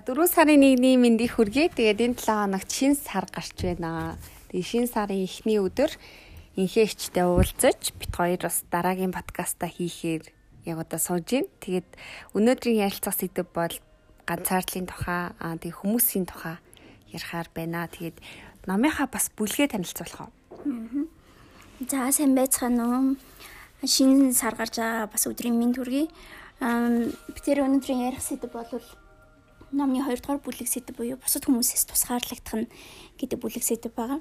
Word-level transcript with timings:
За 0.00 0.14
4 0.14 0.32
сарын 0.32 0.64
1-ний 0.64 0.96
мэндийг 0.96 1.36
хүргэе. 1.36 1.76
Тэгээд 1.76 2.00
энэ 2.00 2.16
7 2.16 2.24
хоногт 2.24 2.72
шинэ 2.72 2.96
сар 2.96 3.28
гарч 3.28 3.52
байна. 3.60 4.16
Тэгээд 4.48 4.68
шинэ 4.72 4.88
сарын 4.88 5.28
эхний 5.28 5.60
өдөр 5.60 5.92
инхээчтэй 6.56 7.28
уулзаж 7.28 7.92
бит 8.00 8.08
хоёр 8.08 8.40
бас 8.40 8.64
дараагийн 8.72 9.12
подкаста 9.12 9.68
хийхээр 9.68 10.24
яг 10.64 10.78
одоо 10.80 10.96
сууж 10.96 11.28
байна. 11.28 11.52
Тэгээд 11.60 11.88
өнөөдрийн 12.32 12.80
ярилцах 12.80 13.12
сэдв 13.12 13.44
бол 13.52 13.76
ганцаардлын 14.24 14.88
тухай, 14.88 15.36
аа 15.36 15.60
тэг 15.60 15.76
хүмүүсийн 15.84 16.24
тухай 16.24 16.56
ярихаар 17.12 17.52
байна. 17.52 17.84
Тэгээд 17.84 18.24
номынхаа 18.64 19.04
бас 19.04 19.28
бүлгээ 19.36 19.76
танилцуулах 19.76 20.32
уу? 20.32 21.12
За 21.84 22.08
сайн 22.08 22.32
байцгаана 22.32 22.84
уу? 22.88 23.20
Шинэ 23.84 24.32
сар 24.32 24.56
гарч 24.56 24.80
байгаа 24.80 25.12
бас 25.12 25.28
өдрийн 25.28 25.60
мэнд 25.60 25.76
хүргэе. 25.76 26.08
Би 27.36 27.40
тэр 27.44 27.68
өнөөдрийн 27.68 28.08
ярих 28.08 28.24
сэдв 28.24 28.48
бол 28.48 28.80
номны 29.72 30.02
2 30.02 30.20
дугаар 30.20 30.40
бүлэг 30.42 30.68
сэдв 30.68 30.96
буюу 30.98 31.18
бусад 31.20 31.46
хүмүүсээс 31.46 31.84
тусгаарлагдах 31.88 32.56
нь 32.66 32.72
гэдэг 33.18 33.38
бүлэг 33.40 33.64
сэдв 33.64 33.94
байгаа. 33.94 34.20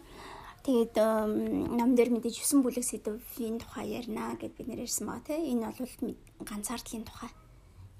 Тэгээд 0.65 0.95
ном 0.99 1.95
дээр 1.95 2.13
мэдээж 2.13 2.35
9 2.45 2.61
бүлэг 2.65 2.85
сэдвийн 2.85 3.57
тухай 3.59 3.97
ярина 3.97 4.35
гэд 4.37 4.53
бид 4.57 4.67
нэр 4.67 4.85
ярьсан 4.85 5.07
байгаа 5.07 5.25
тийм. 5.25 5.49
Энэ 5.57 5.71
бол 5.73 6.15
ганцаардлын 6.45 7.05
тухай 7.07 7.31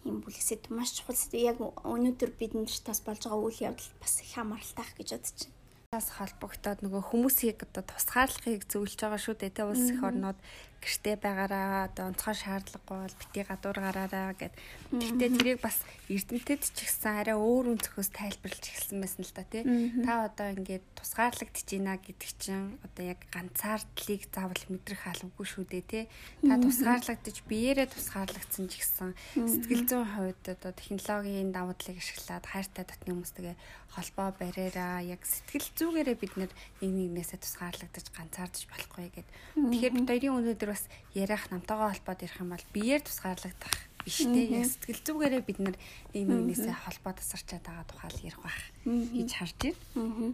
юм 0.05 0.21
бүлэг 0.21 0.43
сэдв 0.43 0.69
маш 0.69 0.93
чухал 0.93 1.17
сэдв. 1.17 1.39
Яг 1.39 1.57
өнөөдөр 1.61 2.31
бидэнд 2.37 2.69
тас 2.85 2.99
болж 3.01 3.23
байгаа 3.25 3.41
үйл 3.41 3.63
явдал 3.73 3.91
бас 4.01 4.13
их 4.21 4.33
хамааралтай 4.35 4.83
ах 4.85 4.93
гэж 4.97 5.09
бодож 5.17 5.39
байна 5.47 5.57
тас 5.89 6.13
холбогдоод 6.13 6.85
нөгөө 6.85 7.01
хүмүүсийг 7.01 7.65
одоо 7.65 7.81
тусгаарлахыг 7.81 8.61
зөвлөж 8.69 9.01
байгаа 9.01 9.17
шүү 9.25 9.35
дээ. 9.41 9.57
Тэ 9.57 9.65
улс 9.65 9.89
их 9.89 10.05
орнууд 10.05 10.37
гэртээ 10.79 11.15
байгаараа 11.19 11.91
одоо 11.91 12.11
онцгой 12.11 12.35
шаардлагагүй 12.35 12.97
бол 13.03 13.19
бити 13.19 13.41
гадуур 13.43 13.77
гараараа 13.79 14.33
гэд. 14.33 14.55
Гэхдээ 14.95 15.29
тэрийг 15.35 15.59
бас 15.59 15.83
эрдэмтэд 16.07 16.63
ч 16.63 16.87
ихсэн 16.87 17.19
арай 17.19 17.37
өөр 17.37 17.75
өнцгөөс 17.75 18.09
тайлбарлаж 18.15 18.65
эхэлсэн 18.65 18.99
байсан 19.03 19.23
л 19.27 19.35
да 19.35 19.43
тий. 19.43 19.63
Та 20.07 20.31
одоо 20.31 20.47
ингээд 20.55 20.85
тусгаарлагдж 20.95 21.67
байна 21.67 21.99
гэдэг 21.99 22.31
чинь 22.39 22.79
одоо 22.79 23.03
яг 23.05 23.19
ганцаардлыг 23.29 24.21
заавал 24.31 24.63
мэдрэх 24.71 25.03
албагүй 25.03 25.45
шүү 25.45 25.65
дээ 25.67 25.83
тий. 25.83 26.03
Та 26.47 26.55
тусгаарлагдж 26.57 27.37
биеэрээ 27.45 27.87
тусгаарлагдсан 27.91 28.65
ч 28.71 28.79
гэсэн 28.79 29.11
сэтгэл 29.35 29.83
зүйн 29.83 30.07
хувьд 30.15 30.43
одоо 30.47 30.71
технологийн 30.71 31.51
давуу 31.51 31.75
талыг 31.75 31.99
ашиглаад 31.99 32.45
хайртай 32.47 32.87
дотны 32.87 33.13
хүмүүстэйгээ 33.13 33.57
холбоо 33.89 34.29
бариараа 34.37 35.01
яг 35.01 35.25
сэтгэл 35.25 35.67
зүгээрээ 35.75 36.17
бид 36.21 36.33
нэг 36.37 36.51
нэгнээсээ 36.81 37.41
тусгаарлагдаж 37.41 38.05
ганцаардаж 38.13 38.63
болохгүй 38.69 39.09
гэд. 39.09 39.29
Тэгэхээр 39.57 39.93
бид 39.97 40.07
хоёрын 40.09 40.37
өнөөдөр 40.37 40.68
өнөөдөр 40.69 40.77
бас 40.77 40.85
яриах 41.17 41.49
намтайгаа 41.49 41.93
холбоод 41.93 42.21
ярих 42.21 42.37
юм 42.39 42.53
бол 42.53 42.65
биеэр 42.73 43.01
тусгаарлагдах 43.01 43.75
биш 44.05 44.17
те 44.21 44.41
яг 44.45 44.69
сэтгэл 44.69 45.01
зүгээрээ 45.01 45.43
бид 45.43 45.59
нар 45.59 45.77
нэг 46.13 46.23
нэгнээсээ 46.29 46.75
холбоо 46.85 47.13
тасарчаад 47.17 47.65
байгаа 47.65 47.85
тухай 47.89 48.09
ярих 48.29 48.41
байх 48.41 48.59
гэж 48.85 49.29
харж 49.33 49.55
байна. 49.57 50.33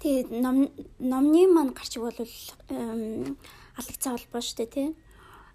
Тэгээд 0.00 0.28
ном 0.30 0.70
номны 0.98 1.42
маань 1.50 1.74
гарч 1.74 1.98
бол 1.98 2.14
алгацаа 2.14 4.12
холбоо 4.14 4.40
штэ 4.40 4.66
те 4.70 4.94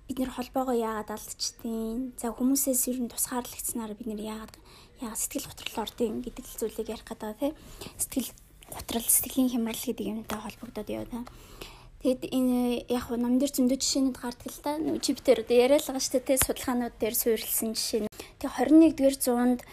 бид 0.08 0.18
нэр 0.20 0.32
холбоогоо 0.36 0.76
яагаад 0.76 1.16
алдчихдیں۔ 1.16 2.14
За 2.20 2.30
хүмүүсээс 2.36 2.92
ер 2.92 3.00
нь 3.02 3.10
тусгаарлагдсанаар 3.10 3.98
бид 3.98 4.08
нэр 4.12 4.22
яагаад 4.22 4.56
яагаад 5.02 5.18
сэтгэл 5.18 5.50
готрол 5.50 5.82
ордын 5.82 6.22
гэдэг 6.22 6.46
зүйлийг 6.46 6.94
ярих 6.94 7.08
гэдэг 7.10 7.34
тий. 7.42 7.52
Сэтгэл 7.98 8.30
готрол, 8.70 9.02
сэтгэлийн 9.02 9.50
хямрал 9.50 9.82
гэдэг 9.82 10.06
юмтай 10.06 10.38
холбогдоод 10.38 10.90
яваа 10.94 11.10
та. 11.10 11.20
Тэгэд 12.06 12.30
энэ 12.38 12.86
яг 12.86 13.10
нь 13.10 13.18
ном 13.18 13.42
дээр 13.42 13.50
зөндөө 13.50 13.82
жишээнүүд 13.82 14.18
гардаг 14.22 14.54
л 14.54 14.62
та. 14.62 14.78
Чиптэр 14.78 15.42
одоо 15.42 15.58
яриад 15.58 15.90
байгаа 15.90 16.06
шүү 16.06 16.22
дээ. 16.22 16.38
Судалгаанууд 16.38 16.96
дээр 17.02 17.16
суурилсан 17.18 17.74
жишээ. 17.74 18.06
Тэг 18.38 18.52
21-р 18.62 19.16
зуунд 19.18 19.66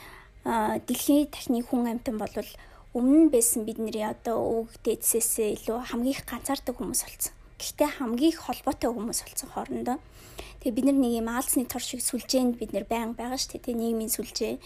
дэлхийн 0.89 1.29
тахны 1.29 1.61
хүн 1.61 1.93
амтан 1.93 2.17
болвол 2.17 2.49
өмнө 2.97 3.29
нь 3.29 3.33
байсан 3.37 3.69
бидний 3.69 4.01
одоо 4.01 4.65
өг 4.65 4.73
дээдсээсээ 4.81 5.61
илүү 5.61 5.93
хамгийн 5.93 6.17
их 6.17 6.25
ганцаардаг 6.25 6.73
хүмүүс 6.73 7.05
болсон. 7.05 7.37
Гэхдээ 7.61 8.01
хамгийн 8.01 8.33
их 8.33 8.41
холбоотой 8.41 8.91
хүмүүс 8.97 9.21
болсон 9.29 9.49
хоорондоо. 9.53 9.99
Тэгээ 10.65 10.73
бид 10.73 10.87
нар 10.89 10.99
нэг 11.05 11.13
юм 11.21 11.29
аалзны 11.29 11.69
тор 11.69 11.85
шиг 11.85 12.01
сүлжээнд 12.01 12.57
бид 12.57 12.73
нар 12.73 12.89
байн 12.89 13.13
байгаа 13.13 13.37
шүү 13.37 13.61
дээ. 13.61 13.77
Нийгмийн 13.77 14.09
сүлжээ 14.09 14.57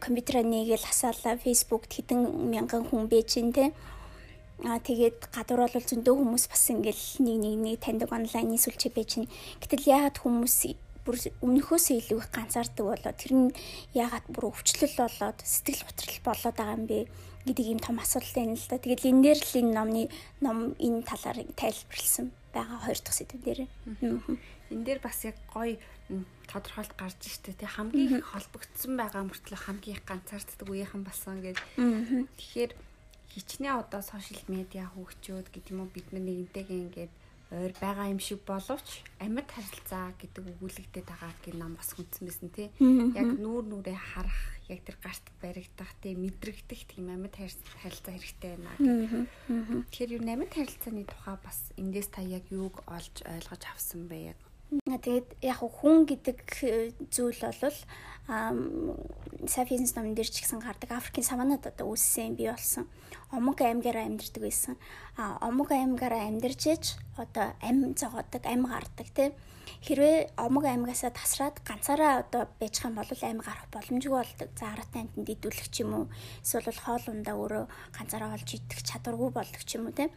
компьютераа 0.00 0.40
нэгээл 0.40 0.88
хасаалаа, 0.88 1.36
Facebook 1.36 1.84
хэдэн 1.84 2.48
мянган 2.48 2.88
хүн 2.88 3.12
бэж 3.12 3.44
ин 3.44 3.52
тэ 3.52 3.76
Аа 4.66 4.82
тэгээд 4.82 5.30
гадуур 5.30 5.70
бол 5.70 5.86
зөндөө 5.86 6.14
хүмүүс 6.18 6.44
бас 6.50 6.64
ингээл 6.74 7.06
нэг 7.22 7.36
нэг 7.38 7.54
нэг 7.62 7.76
таньдаг 7.78 8.10
онлайны 8.10 8.58
сүлжээ 8.58 8.90
байж 8.90 9.08
чинь. 9.14 9.30
Гэтэл 9.62 9.86
яагаад 9.86 10.18
хүмүүс 10.18 10.58
бүр 11.06 11.16
өмнөхөөсөө 11.46 11.94
илүү 12.02 12.18
их 12.18 12.30
ганцаардаг 12.34 12.84
болоо 12.84 13.14
тэр 13.14 13.32
нь 13.38 13.54
яагаад 13.94 14.26
бүр 14.34 14.50
өвчлөл 14.50 14.98
болоод 14.98 15.38
сэтгэл 15.40 15.86
готрол 15.86 16.18
болоод 16.26 16.56
байгаа 16.58 16.74
юм 16.74 16.84
бэ 16.90 16.98
гэдэг 17.46 17.66
юм 17.70 17.80
том 17.80 17.96
асуудал 18.02 18.34
байна 18.34 18.58
л 18.58 18.66
да. 18.68 18.82
Тэгэл 18.82 19.08
энэ 19.08 19.22
дээр 19.24 19.40
л 19.40 19.54
энэ 19.62 19.72
номны 19.78 20.02
ном 20.44 20.58
энэ 20.76 21.06
талаар 21.06 21.38
тайлбарлсан 21.56 22.26
байгаа 22.52 22.78
хоёр 22.82 22.98
дахь 23.00 23.16
сэдв 23.16 23.40
дээр. 23.40 23.60
Энэ 24.74 24.84
дээр 24.84 25.00
бас 25.00 25.24
яг 25.24 25.38
гоё 25.48 25.78
тодорхойлт 26.50 26.92
гарч 26.98 27.20
штэ 27.24 27.56
тий 27.56 27.68
хамгийн 27.68 28.20
холбогдсон 28.20 28.92
байгаа 28.98 29.22
мөртлөө 29.24 29.60
хамгийн 29.64 29.96
их 29.96 30.04
ганцаарддаг 30.04 30.68
үеийнхэн 30.68 31.02
болсон 31.06 31.40
гэдэг. 31.40 31.64
Тэгэхээр 32.36 32.72
хичнээн 33.32 33.80
одоо 33.82 34.02
сошиал 34.02 34.42
медиа 34.48 34.88
хөгжөөд 34.92 35.48
гэдэг 35.52 35.72
юм 35.72 35.80
уу 35.84 35.90
бид 35.92 36.08
нар 36.12 36.24
нэгнтэйгээ 36.24 36.80
ингээд 36.84 37.14
ойр 37.50 37.72
байгаа 37.80 38.12
юм 38.12 38.20
шиг 38.20 38.44
боловч 38.44 38.88
амьд 39.24 39.48
харилцаа 39.48 40.12
гэдэг 40.20 40.44
өгүүлэгдээд 40.52 41.06
байгаа 41.08 41.32
гэх 41.40 41.56
нам 41.56 41.72
бас 41.80 41.96
хүндсэн 41.96 42.24
байсан 42.28 42.50
тий. 42.52 42.68
Яг 43.16 43.28
нүүр 43.40 43.64
нүрээ 43.72 43.96
харах, 43.96 44.40
яг 44.68 44.84
тэр 44.84 45.00
гарт 45.00 45.26
баригдах, 45.40 45.92
тий 46.04 46.12
мэдрэгдэх 46.12 46.80
тийм 46.92 47.08
амьд 47.08 47.32
харилцаа 47.40 48.12
хэрэгтэй 48.12 48.52
байна 48.52 48.76
гэх. 48.76 49.32
Тэгэхээр 49.88 50.14
юу 50.20 50.22
амьд 50.28 50.52
харилцааны 50.52 51.04
тухай 51.08 51.36
бас 51.40 51.58
эндээс 51.80 52.08
та 52.12 52.20
яг 52.20 52.44
юуг 52.52 52.84
олж 52.84 53.16
ойлгож 53.24 53.62
авсан 53.64 54.04
бэ 54.12 54.36
яг 54.36 54.40
Тэгээд 54.68 55.28
яг 55.40 55.64
хүн 55.64 56.04
гэдэг 56.04 56.38
э, 56.60 56.92
зүйл 57.08 57.40
бол 57.40 57.72
сая 59.46 59.66
физикс 59.66 59.94
номон 59.94 60.18
дээр 60.18 60.26
ч 60.26 60.42
гэсэн 60.42 60.58
гардаг 60.58 60.90
Африкийн 60.90 61.22
саванад 61.22 61.62
одоо 61.62 61.94
үүссэн 61.94 62.34
бий 62.34 62.50
болсон. 62.50 62.90
Омог 63.30 63.62
аймгаараа 63.62 64.10
амьдардаг 64.10 64.42
байсан. 64.42 64.74
А 65.14 65.38
омог 65.46 65.70
аймгаараа 65.70 66.26
амьдарч 66.26 66.62
ээж 66.66 66.84
одоо 67.14 67.54
ам 67.62 67.94
зогоодог, 67.94 68.42
ам 68.42 68.66
гардаг 68.66 69.08
тийм. 69.14 69.32
Хэрвээ 69.86 70.34
омог 70.42 70.64
аймгаасаа 70.66 71.14
тасраад 71.14 71.62
ганцаараа 71.62 72.26
одоо 72.26 72.50
байж 72.58 72.82
хам 72.82 72.98
бол 72.98 73.06
ам 73.06 73.38
гарах 73.38 73.70
боломжгүй 73.70 74.18
болдог. 74.18 74.48
За 74.58 74.74
аратаа 74.74 75.06
амтнд 75.06 75.28
идүүлэх 75.28 75.70
ч 75.70 75.86
юм 75.86 75.94
уу. 75.94 76.06
Эсвэл 76.42 76.74
хоол 76.74 77.04
ундаа 77.06 77.38
өөрөө 77.38 77.64
ганцаараа 77.94 78.34
олж 78.34 78.58
идэх 78.58 78.82
чадваргүй 78.82 79.30
болдог 79.30 79.62
ч 79.62 79.78
юм 79.78 79.86
уу 79.86 79.94
тийм 79.94 80.10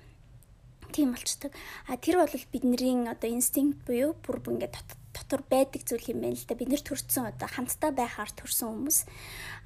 тийм 0.91 1.15
болчдөг. 1.15 1.51
А 1.87 1.97
тэр 1.97 2.21
бол 2.21 2.35
бидний 2.51 3.07
одоо 3.07 3.29
инстинкт 3.31 3.81
буюу 3.87 4.13
бүр 4.19 4.43
ингээд 4.43 4.75
дотор 5.15 5.41
байдаг 5.49 5.83
зүйл 5.83 6.11
юм 6.11 6.21
байна 6.21 6.35
л 6.35 6.47
да. 6.47 6.55
Бид 6.55 6.69
нэр 6.69 6.83
төрсөн 6.83 7.31
одоо 7.31 7.47
хамтдаа 7.47 7.91
байхаар 7.91 8.31
төрсэн 8.31 8.67
хүмүүс. 8.67 8.99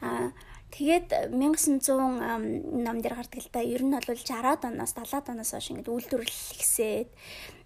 А 0.02 0.32
тэгээд 0.74 1.34
1900 1.34 2.82
ном 2.86 2.98
дээр 3.02 3.16
гардаг 3.18 3.42
л 3.42 3.54
да. 3.54 3.62
Ер 3.62 3.84
нь 3.86 3.94
бол 3.94 4.06
60-аад 4.06 4.62
оноос 4.66 4.94
70-аад 4.94 5.28
оноос 5.34 5.52
хойш 5.54 5.70
ингээд 5.74 5.92
үйлдвэрлэл 5.92 6.56
ихсээд 6.58 7.10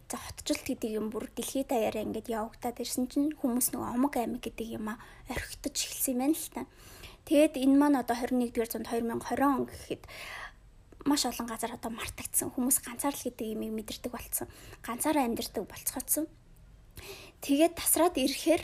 за 0.10 0.18
хотчлт 0.18 0.66
гэдэг 0.66 0.90
юм 0.98 1.14
бүр 1.14 1.30
дэлхийд 1.30 1.70
даяараа 1.70 2.02
ингээд 2.02 2.34
явагдаад 2.34 2.82
ирсэн 2.82 3.06
чинь 3.14 3.30
хүмүүс 3.38 3.78
нөгөө 3.78 3.94
омог 3.94 4.18
аймаг 4.18 4.42
гэдэг 4.42 4.68
юм 4.82 4.90
а 4.90 5.02
орхитож 5.30 5.78
эхэлсэн 5.78 6.18
юм 6.18 6.20
байна 6.26 6.34
л 6.34 6.50
та. 6.50 6.62
Тэгээд 7.30 7.62
энэ 7.62 7.78
маань 7.78 8.02
одоо 8.02 8.18
21-р 8.18 8.68
зуунд 8.74 8.90
2020 8.90 9.38
он 9.46 9.70
гэхэд 9.70 10.04
маш 11.06 11.24
олон 11.26 11.48
газар 11.48 11.72
одоо 11.76 11.92
мартагдсан 11.92 12.52
хүмүүс 12.52 12.84
ганцаарл 12.84 13.24
гэдэг 13.24 13.56
юмыг 13.56 13.72
мэдэрдэг 13.72 14.12
болцсон. 14.12 14.48
Ганцаараа 14.84 15.24
амьдэрдэг 15.24 15.64
болцгоцсон. 15.64 16.28
Тэгээд 17.40 17.80
тасраад 17.80 18.16
ирэхээр 18.20 18.64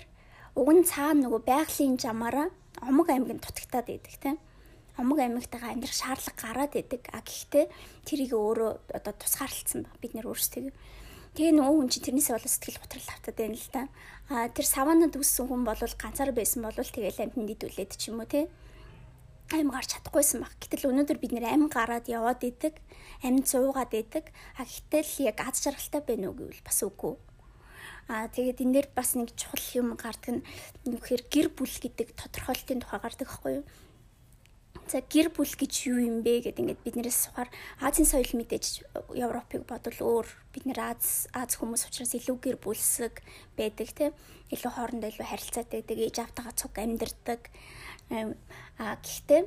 уг 0.60 0.69
нь 0.75 0.83
цаана 0.83 1.27
нөгөө 1.27 1.42
байгалийн 1.48 1.95
жамаараа 1.95 2.51
омог 2.83 3.07
аймгийн 3.07 3.39
дутагтаад 3.39 3.88
идэг 3.88 4.15
тийм. 4.19 4.38
Омог 5.00 5.19
аймагтайгаа 5.19 5.71
амьдрах 5.71 5.95
шаардлага 5.95 6.36
гараад 6.36 6.74
идэг. 6.75 7.07
А 7.15 7.24
гэхдээ 7.24 7.65
тэрийг 8.04 8.31
өөрөө 8.36 8.71
одоо 8.92 9.13
тусгаарлалцсан 9.15 9.88
баг 9.88 9.95
бид 10.04 10.15
нэр 10.15 10.27
өөрсдөө. 10.27 10.71
Тэгээ 11.36 11.56
нөгөө 11.56 11.75
хүн 11.83 11.92
чинь 11.92 12.06
тэрнээсээ 12.07 12.36
болоо 12.36 12.51
сэтгэл 12.51 12.80
готрол 12.83 13.12
автаад 13.12 13.36
байна 13.36 13.60
л 13.60 13.69
да. 13.75 13.83
А 14.31 14.48
тэр 14.51 14.68
саванад 14.68 15.15
үссэн 15.15 15.48
хүн 15.51 15.68
бол 15.68 15.75
ганцаар 15.80 16.31
байсан 16.31 16.63
бол 16.63 16.75
тэгэл 16.75 17.24
амьтанд 17.27 17.51
идүүлээд 17.51 17.92
ч 18.00 18.12
юм 18.12 18.24
уу 18.24 18.27
тийм 18.27 18.48
аим 19.53 19.69
гарч 19.69 19.94
чадахгүйсэн 19.94 20.42
баг. 20.42 20.53
Гэтэл 20.57 20.89
өнөөдөр 20.89 21.18
бид 21.21 21.33
нэр 21.38 21.45
аим 21.53 21.69
гараад 21.69 22.09
яваад 22.09 22.42
идэг, 22.42 22.81
амьд 23.21 23.45
суугаад 23.45 23.94
идэг. 23.94 24.33
А 24.57 24.65
гэтэл 24.65 25.30
яг 25.30 25.38
аз 25.45 25.62
жаргалтай 25.62 26.01
байна 26.01 26.33
уу 26.33 26.38
гэвэл 26.39 26.65
бас 26.65 26.80
үгүй. 26.81 27.13
А 28.09 28.30
тэгээд 28.30 28.62
энэ 28.62 28.74
дээр 28.74 28.89
бас 28.94 29.18
нэг 29.18 29.33
чухал 29.33 29.65
юм 29.77 29.88
гардаг 29.97 30.42
нь 30.42 30.45
нүхээр 30.86 31.24
гэр 31.30 31.47
бүл 31.57 31.74
гэдэг 31.74 32.13
тодорхойлтын 32.13 32.81
тухай 32.81 33.00
гардаг 33.01 33.25
байхгүй 33.25 33.53
юу? 33.62 33.65
За 34.86 35.02
гэр 35.02 35.34
бүл 35.34 35.50
гэж 35.50 35.74
юу 35.90 35.98
юм 35.98 36.22
бэ 36.22 36.46
гэдэг 36.46 36.62
ингээд 36.62 36.86
биднээс 36.86 37.26
сухаар 37.26 37.50
Азийн 37.82 38.06
соёл 38.06 38.30
мэдээж 38.38 38.86
Европыг 39.18 39.66
бодвол 39.66 40.22
өөр 40.22 40.28
бид 40.54 40.70
нэр 40.70 40.94
Аз 40.94 41.26
Аз 41.34 41.58
хүмүүс 41.58 41.90
учраас 41.90 42.14
илүү 42.14 42.38
гэр 42.38 42.58
бүлсэг 42.62 43.26
байдаг 43.58 43.90
тийм 43.98 44.14
илүү 44.54 44.72
хоорондоо 44.78 45.10
илүү 45.10 45.26
харилцаатай 45.26 45.82
байдаг 45.82 45.98
ээж 46.06 46.18
автагаа 46.22 46.54
цуг 46.54 46.78
амьдэрдэг 46.78 47.42
а 48.78 49.02
гэхдээ 49.02 49.42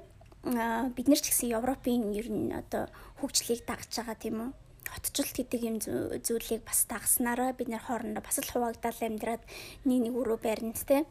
бид 0.99 1.07
нар 1.07 1.21
ч 1.23 1.27
гэсэн 1.31 1.55
Европын 1.55 2.11
ер 2.19 2.27
нь 2.27 2.51
одоо 2.51 2.91
хөгжлийг 3.23 3.63
дагж 3.63 3.95
байгаа 3.95 4.19
тийм 4.19 4.37
үү? 4.43 4.51
Хотчлт 4.91 5.39
гэдэг 5.39 5.61
юм 5.63 5.77
зүйлийг 5.79 6.67
бас 6.67 6.83
дагснараа 6.91 7.55
бид 7.55 7.71
нэр 7.71 7.87
хоорондоо 7.87 8.27
бас 8.27 8.43
л 8.43 8.51
хуваагдал 8.51 8.99
амьдраад 9.07 9.43
нэг 9.87 9.99
нэг 10.03 10.15
өрөө 10.19 10.39
барьнт 10.43 10.83
те 10.83 11.07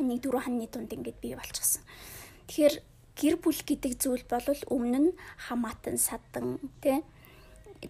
нэг 0.00 0.24
дөрөв 0.24 0.48
ханны 0.48 0.68
дунд 0.72 0.88
ингээд 0.88 1.20
бий 1.20 1.34
болчихсон. 1.36 1.84
Тэгэхээр 2.48 2.91
гэр 3.18 3.36
бүл 3.42 3.60
гэдэг 3.60 3.92
зүйл 4.02 4.24
бол 4.28 4.46
өмнө 4.72 4.98
нь 5.00 5.10
хамаатан 5.48 5.96
садан 6.00 6.58
тий 6.80 7.00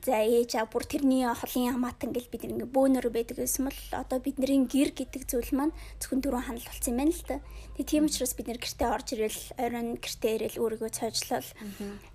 за 0.01 0.25
ээж 0.25 0.57
аа 0.57 0.67
бүр 0.73 0.89
тэрний 0.89 1.29
холын 1.29 1.77
хамаатан 1.77 2.17
гэл 2.17 2.33
бид 2.33 2.49
ингээ 2.49 2.73
бөөнөр 2.73 3.13
байдаг 3.13 3.37
гэсэн 3.37 3.69
бол 3.69 3.81
одоо 3.93 4.19
бидний 4.25 4.65
гэр 4.65 4.97
гэдэг 4.97 5.29
зүйл 5.29 5.53
маань 5.53 5.77
зөвхөн 6.01 6.25
дөрөв 6.25 6.49
ханал 6.49 6.65
болсон 6.65 6.97
юм 6.97 6.99
байна 7.05 7.13
л 7.13 7.29
та. 7.29 7.37
Тэгээ 7.77 7.91
тийм 7.93 8.05
учраас 8.09 8.33
бид 8.33 8.49
нэр 8.49 8.61
гэртээ 8.65 8.89
орж 8.89 9.09
ирэл 9.13 9.43
оройн 9.61 9.91
гэртээ 10.01 10.33
ирэл 10.33 10.63
өөрийгөө 10.65 10.91
цойжлол 10.97 11.49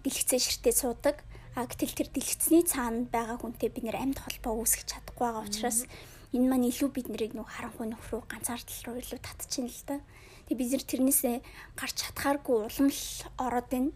дэлгэцээ 0.01 0.41
ширтээ 0.41 0.73
суудаг. 0.73 1.21
А 1.53 1.69
гэтэл 1.69 1.93
тэр 1.93 2.09
дэлгэцний 2.09 2.65
цаана 2.65 3.05
байгаа 3.13 3.37
хүнтэй 3.37 3.69
бид 3.69 3.85
нэр 3.85 3.97
амьд 4.01 4.25
холбоо 4.25 4.65
үүсгэж 4.65 4.87
чадахгүй 4.97 5.25
байгаа 5.25 5.45
учраас 5.45 5.85
энэ 6.33 6.49
маань 6.49 6.69
илүү 6.69 6.89
бид 6.93 7.07
нарыг 7.13 7.33
нэг 7.37 7.45
харанхуй 7.45 7.87
нөхрөө 7.93 8.25
ганцаардал 8.25 8.81
руу 8.89 8.97
илүү 9.01 9.19
татчихна 9.21 9.69
л 9.69 9.85
та. 9.85 9.95
Тэгээ 10.47 10.59
бид 10.63 10.71
нэр 10.71 10.85
тэрнээсээ 10.87 11.35
гарч 11.75 11.95
чадхааргүй 12.07 12.57
улам 12.71 12.87
л 12.87 13.03
ороод 13.35 13.67
байна. 13.67 13.91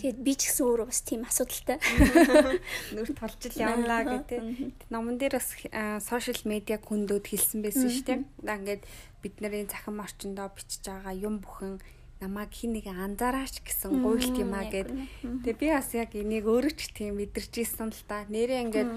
Тэгээд 0.00 0.18
би 0.24 0.32
ч 0.32 0.48
гэсэн 0.48 0.64
өөрөө 0.64 0.86
бас 0.88 1.00
тийм 1.04 1.28
асуудалтай. 1.28 1.76
Нүр 2.96 3.10
толж 3.12 3.40
л 3.52 3.60
явлаа 3.60 4.00
гэдэг. 4.08 4.40
Номон 4.88 5.20
дээр 5.20 5.36
бас 5.36 5.52
сошиал 6.08 6.40
медиа 6.48 6.80
хүндөөд 6.80 7.24
хэлсэн 7.28 7.60
байсан 7.60 7.92
шүү 7.92 8.04
дээ. 8.08 8.20
Ингээд 8.48 8.82
бидний 9.20 9.68
захин 9.68 10.00
орчиндөө 10.00 10.48
бичиж 10.56 10.88
байгаа 10.88 11.12
юм 11.12 11.44
бүхэн 11.44 11.76
намайг 12.20 12.52
хин 12.52 12.76
нэг 12.76 12.84
анзаараач 12.92 13.64
гэсэн 13.64 14.04
гуйлт 14.04 14.36
юм 14.36 14.52
а 14.52 14.68
гэд. 14.68 14.92
Тэгээ 15.24 15.56
би 15.56 15.66
бас 15.72 15.88
яг 15.96 16.12
энийг 16.12 16.44
өөрөө 16.44 16.76
ч 16.76 16.92
тийм 16.92 17.16
мэдэрч 17.16 17.64
ийсэн 17.64 17.88
л 17.88 18.02
та. 18.04 18.28
Нэрээ 18.28 18.60
ингээд 18.68 18.90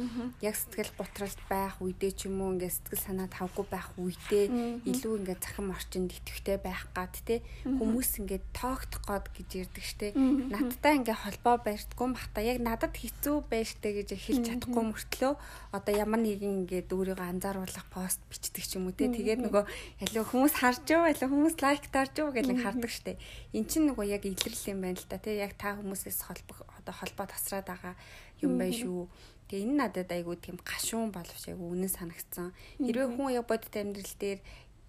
яг 0.44 0.56
сэтгэл 0.60 0.92
готролт 1.00 1.40
байх 1.48 1.80
үедээ 1.80 2.12
ч 2.20 2.28
юм 2.28 2.44
уу 2.44 2.60
ингээд 2.60 2.76
сэтгэл 2.84 3.00
санаа 3.00 3.32
тавгүй 3.32 3.64
байх 3.72 3.96
үедээ 3.96 4.84
илүү 4.92 5.14
ингээд 5.24 5.40
захим 5.40 5.72
орчинд 5.72 6.12
итгэвтэй 6.12 6.60
байх 6.60 6.92
гад 6.92 7.16
те 7.24 7.40
хүмүүс 7.64 8.12
ингээд 8.20 8.44
тоогдох 8.52 9.02
год 9.08 9.26
гэж 9.32 9.72
ирдэг 9.72 9.86
штэ. 9.88 10.08
Надтай 10.52 11.00
ингээд 11.00 11.24
холбоо 11.24 11.56
барьдгүй 11.64 12.08
бахта 12.12 12.44
яг 12.44 12.60
надад 12.60 12.92
хэцүү 12.92 13.48
байжтэй 13.48 14.04
гэж 14.04 14.20
хэлж 14.20 14.44
чадахгүй 14.52 14.84
мөртлөө 14.84 15.34
одоо 15.72 15.94
ямар 15.96 16.20
нэгэн 16.20 16.68
ингээд 16.68 16.92
өөрийгөө 16.92 17.40
анзааруулах 17.40 17.88
пост 17.88 18.20
бичдэг 18.28 18.68
ч 18.68 18.76
юм 18.76 18.92
уу 18.92 18.96
те. 19.00 19.08
Тэгээд 19.08 19.48
нөгөө 19.48 19.64
ялуу 20.12 20.26
хүмүүс 20.28 20.60
харж 20.60 20.84
юу, 20.92 21.08
ялуу 21.08 21.30
хүмүүс 21.32 21.56
лайк 21.64 21.88
таарж 21.88 22.20
юу? 22.20 22.36
гэж 22.36 22.52
хардаг 22.60 22.92
штэ 22.92 23.13
штэ. 23.14 23.22
Эн 23.54 23.66
чинь 23.70 23.86
нөгөө 23.94 24.06
яг 24.10 24.26
илрэл 24.26 24.70
юм 24.74 24.82
байна 24.82 24.98
л 24.98 25.08
да 25.08 25.18
тий. 25.22 25.38
Яг 25.38 25.54
та 25.54 25.78
хүмүүсээс 25.78 26.20
холбох 26.26 26.66
одоо 26.82 26.94
холбоо 26.98 27.30
тасраад 27.30 27.70
байгаа 27.70 27.96
юм 28.42 28.58
байна 28.58 28.74
шүү. 28.74 29.06
Тэгээ 29.48 29.66
энэ 29.70 29.78
надад 29.78 30.10
айгүй 30.10 30.38
тийм 30.42 30.58
гашуун 30.58 31.14
боловч 31.14 31.46
яг 31.46 31.62
үнэн 31.62 31.92
санагцсан. 31.92 32.52
Хэрвээ 32.82 33.14
хүн 33.14 33.38
яг 33.38 33.46
бодит 33.46 33.76
амьдрал 33.78 34.16
дээр 34.18 34.40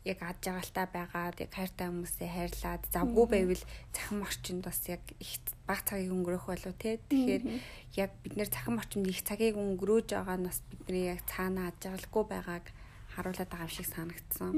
яг 0.04 0.20
ад 0.20 0.38
жаргалтай 0.44 0.86
байгаад 0.92 1.40
яг 1.40 1.50
хайртай 1.52 1.88
хүмүүсээ 1.88 2.28
хайрлаад 2.28 2.82
завгүй 2.92 3.26
байвал 3.32 3.62
цахим 3.96 4.20
орчинд 4.20 4.60
бас 4.60 4.80
яг 4.84 5.00
их 5.16 5.40
баг 5.64 5.80
цагийг 5.88 6.12
өнгөрөх 6.12 6.44
болов 6.44 6.76
те 6.76 7.00
тэгэхээр 7.08 7.42
яг 7.96 8.10
бид 8.20 8.36
нэр 8.36 8.52
цахим 8.52 8.76
орчинд 8.76 9.08
их 9.08 9.24
цагийг 9.24 9.56
өнгөрөөж 9.56 10.12
байгаа 10.12 10.36
нь 10.36 10.48
бас 10.48 10.60
бидний 10.68 11.08
яг 11.08 11.24
цаана 11.24 11.72
ад 11.72 11.80
жаргалгүй 11.80 12.24
байгааг 12.28 12.64
харуулад 13.16 13.48
байгаа 13.48 13.64
юм 13.64 13.72
шиг 13.72 13.88
санагдсан 13.88 14.52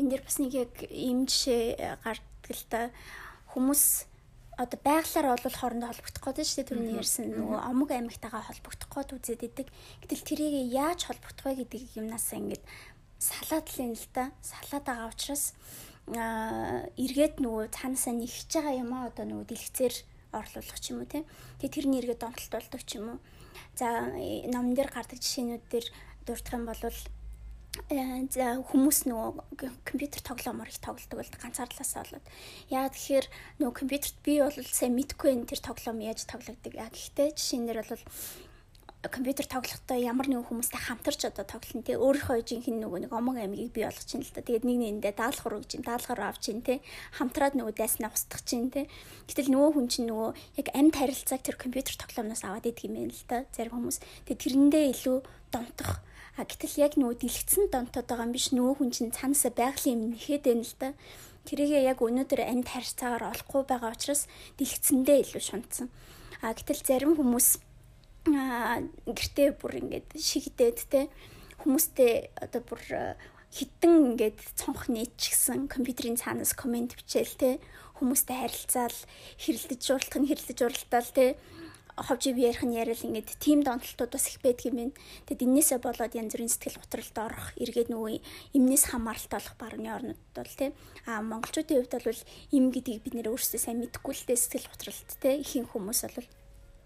энэ 0.00 0.10
дэр 0.16 0.22
бас 0.24 0.36
нэг 0.40 0.52
яг 0.56 0.72
ийм 0.88 1.28
жишээ 1.28 2.00
гардаг 2.00 2.48
л 2.56 2.64
та 2.72 2.88
хүмүүс 3.52 4.08
одоо 4.60 4.78
байглаар 4.84 5.40
бол 5.40 5.56
хоорондоо 5.60 5.88
холбогдох 5.88 6.24
гэдэг 6.24 6.44
шүү 6.44 6.56
дээ 6.60 6.68
түрүүний 6.68 6.96
ярьсан 7.00 7.24
нөгөө 7.32 7.60
омог 7.70 7.90
аймагтайгаа 7.92 8.44
холбогдох 8.44 8.90
гээд 8.92 9.14
үзээд 9.16 9.42
идэг. 9.48 9.68
Гэтэл 10.04 10.28
тэрийг 10.28 10.54
яаж 10.68 11.00
холбогдох 11.08 11.46
вэ 11.48 11.64
гэдэг 11.64 11.82
юмнаас 11.96 12.28
ингээд 12.36 12.64
салаад 13.16 13.66
л 13.72 14.06
та. 14.12 14.32
Салаад 14.44 14.84
байгаа 14.84 15.08
учраас 15.08 15.44
аа 16.12 16.84
эргээд 17.00 17.40
нөгөө 17.40 17.72
цаанасаа 17.72 18.12
нэгж 18.12 18.52
байгаа 18.52 18.74
юм 18.76 18.90
аа 18.92 19.08
одоо 19.08 19.24
нөгөө 19.24 19.48
дэлгэцээр 19.48 19.94
орлуулах 20.36 20.80
ч 20.80 20.92
юм 20.92 21.00
уу 21.00 21.08
те. 21.08 21.24
Тэгээ 21.60 21.74
тэрний 21.76 22.00
эргээд 22.04 22.20
донтолт 22.20 22.52
болдог 22.52 22.82
ч 22.84 23.00
юм 23.00 23.16
уу. 23.16 23.18
За 23.80 24.12
номон 24.52 24.76
дээр 24.76 24.92
гардаг 24.92 25.20
жишээнүүд 25.24 25.64
дээр 25.72 25.86
дурдах 26.28 26.52
юм 26.52 26.68
бол 26.68 26.80
Э, 26.80 27.19
хүмүүс 27.88 29.08
нөгөө 29.08 29.32
компьютер 29.88 30.20
тоглоомор 30.22 30.68
их 30.68 30.78
тоглодог 30.78 31.18
бол 31.18 31.40
ганцаардлаасаа 31.40 32.04
болоод 32.04 32.26
яа 32.68 32.86
тэгэхээр 32.92 33.26
нөгөө 33.58 33.74
компьютерт 33.80 34.16
би 34.22 34.38
бол 34.42 34.58
сайн 34.68 34.94
мэдгүй 34.94 35.30
энэ 35.32 35.48
тэр 35.48 35.60
тоглоом 35.64 35.98
яаж 36.04 36.28
тоглогддог. 36.28 36.74
А 36.76 36.92
гэхдээ 36.92 37.34
жишээнээр 37.34 37.78
бол 37.82 38.04
компьютер 39.08 39.46
тоглохдоо 39.48 39.96
ямар 39.96 40.28
нэгэн 40.28 40.44
хүмүүстэй 40.44 40.76
хамтарч 40.76 41.24
одоо 41.24 41.48
тоглоно 41.48 41.80
те. 41.80 41.96
Өөрийнхөө 41.96 42.44
жинхэнэ 42.44 42.84
нөгөө 42.84 43.00
нэг 43.08 43.12
омог 43.16 43.40
аймгийг 43.40 43.72
бий 43.72 43.88
болгож 43.88 44.04
чинь 44.04 44.20
л 44.20 44.28
та. 44.28 44.44
Тэгээд 44.44 44.68
нэг 44.68 44.76
нэгэндээ 44.76 45.14
даалгавар 45.16 45.56
өгч 45.56 45.68
чинь 45.72 45.86
даалгавар 45.88 46.20
авч 46.28 46.52
чинь 46.52 46.60
те. 46.60 46.84
Хамтраад 47.16 47.56
нөгөө 47.56 47.80
дайснаа 47.80 48.12
устгах 48.12 48.44
чинь 48.44 48.68
те. 48.68 48.92
Гэтэл 49.24 49.56
нөгөө 49.56 49.70
хүн 49.72 49.88
чинь 49.88 50.04
нөгөө 50.12 50.30
яг 50.60 50.68
амьд 50.76 50.94
харилцааг 51.00 51.40
тэр 51.40 51.56
компьютер 51.56 51.96
тоглоомноос 51.96 52.44
аваад 52.44 52.68
идэг 52.68 52.92
юм 52.92 53.00
байна 53.00 53.16
л 53.16 53.24
та 53.24 53.48
зарим 53.56 53.72
хүмүүс. 53.80 53.98
Тэгээд 54.28 54.42
тэрэндээ 54.44 54.84
илүү 54.92 55.16
донтох 55.48 56.04
А 56.40 56.48
гэтэл 56.48 56.80
яг 56.80 56.96
нөгөө 56.96 57.20
дэлгэцэн 57.20 57.68
донтоод 57.68 58.08
байгаа 58.08 58.24
юм 58.24 58.32
биш 58.32 58.48
нөгөө 58.56 58.80
хүн 58.80 58.90
чинь 58.96 59.12
цаанасаа 59.12 59.52
байгалийн 59.52 60.00
юм 60.00 60.16
нэхэд 60.16 60.48
байна 60.48 60.64
л 60.64 60.76
да. 60.80 60.88
Тэрийгээ 61.44 61.82
яг 61.84 62.00
өнөөдөр 62.00 62.40
амьд 62.40 62.68
харьцаагаар 62.72 63.28
олохгүй 63.28 63.62
байгаа 63.68 63.92
учраас 63.92 64.24
дэлгэцэндээ 64.56 65.18
илүү 65.20 65.42
шунтсан. 65.44 65.92
А 66.40 66.56
гэтэл 66.56 66.80
зарим 66.80 67.12
хүмүүс 67.20 67.60
а 68.32 68.80
гэртээ 69.04 69.48
бүр 69.60 69.84
ингээд 69.84 70.08
шигдээд 70.16 70.78
те 70.88 71.12
хүмүүстэй 71.60 72.32
одоо 72.40 72.64
бүр 72.64 72.80
хитэн 73.52 74.16
ингээд 74.16 74.40
цонх 74.56 74.88
нээчихсэн 74.88 75.68
компьютерийн 75.68 76.16
цаанаас 76.16 76.56
комент 76.56 76.96
бичээл 76.96 77.36
те 77.36 77.50
хүмүүстэй 78.00 78.36
харилцаал 78.40 78.98
хэрэлдэж 79.36 79.80
жуулах 79.84 80.16
нь 80.16 80.28
хэрэлдэж 80.28 80.58
уралдаал 80.64 81.10
те 81.12 81.36
ховжив 82.00 82.36
ярих 82.40 82.64
нь 82.64 82.76
яриад 82.76 83.04
ингээд 83.04 83.36
тим 83.38 83.60
донтолтууд 83.62 84.12
бас 84.12 84.26
их 84.28 84.40
байдаг 84.40 84.66
юм 84.72 84.76
байна. 84.76 84.96
Тэгэд 85.28 85.44
энээсээ 85.44 85.78
болоод 85.84 86.16
янз 86.16 86.32
бүрийн 86.32 86.52
сэтгэл 86.52 86.80
готролд 86.80 87.16
орох, 87.20 87.46
эргээд 87.60 87.92
нөгөө 87.92 88.16
эмнээс 88.56 88.84
хамааралтай 88.90 89.38
болох 89.38 89.56
барууны 89.60 89.90
орнууд 89.92 90.20
бол 90.34 90.54
тийм 90.56 90.72
а 91.04 91.20
монголчуудын 91.20 91.78
хувьд 91.84 91.94
бол 92.00 92.20
эм 92.56 92.64
гэдгийг 92.72 93.04
бид 93.04 93.14
нэр 93.14 93.30
өөрсдөө 93.30 93.60
сайн 93.60 93.78
мэдэхгүй 93.84 94.14
л 94.16 94.26
дээ 94.26 94.38
сэтгэл 94.40 94.70
готролт 94.72 95.08
тийм 95.20 95.40
ихэнх 95.44 95.70
хүмүүс 95.76 96.00
бол 96.16 96.28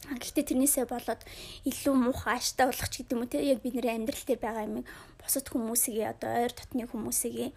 Гэхдээ 0.04 0.44
тэрнээсээ 0.52 0.84
болоод 0.84 1.24
илүү 1.64 1.94
муухай 1.96 2.36
ааштай 2.36 2.68
болох 2.68 2.88
ч 2.92 3.00
гэдэг 3.00 3.16
юм 3.16 3.24
уу 3.24 3.32
те 3.32 3.40
яг 3.40 3.64
бидний 3.64 3.88
амьдрал 3.88 4.20
дээр 4.28 4.40
байгаа 4.44 4.64
юм 4.68 4.84
бусад 5.16 5.48
хүмүүсийн 5.48 6.12
одоо 6.12 6.44
ойр 6.44 6.52
дотны 6.52 6.84
хүмүүсийн 6.84 7.56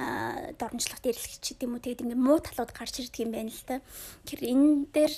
а 0.00 0.56
дормжлох 0.56 1.04
дээрлэх 1.04 1.36
ч 1.44 1.52
гэдэг 1.52 1.68
юм 1.68 1.76
уу 1.76 1.84
тэгээд 1.84 2.02
ингээ 2.08 2.16
муу 2.16 2.40
талууд 2.40 2.72
гарч 2.72 2.96
ирдэг 2.96 3.28
юм 3.28 3.32
байна 3.36 3.52
л 3.52 3.64
та. 3.68 3.84
Тэгэхээр 4.24 4.52
энэ 4.56 4.68
дээр 4.88 5.14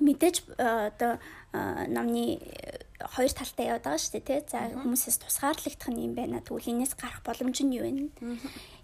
мэдээж 0.00 0.36
э, 0.58 0.92
одоо 0.92 1.18
э, 1.52 1.86
номны 1.88 2.38
хоёр 3.02 3.32
талтай 3.34 3.66
яваад 3.66 3.84
байгаа 3.84 3.98
шүү 3.98 4.12
дээ 4.14 4.24
тий. 4.24 4.40
За 4.46 4.70
хүмүүсээс 4.70 5.18
тусгаарлагдах 5.20 5.90
нь 5.90 6.04
юм 6.06 6.14
байна. 6.14 6.40
Тэгвэл 6.40 6.72
энэс 6.72 6.94
гарах 6.94 7.22
боломж 7.26 7.58
нь 7.62 7.74
юу 7.74 7.84
вэ? 7.84 8.08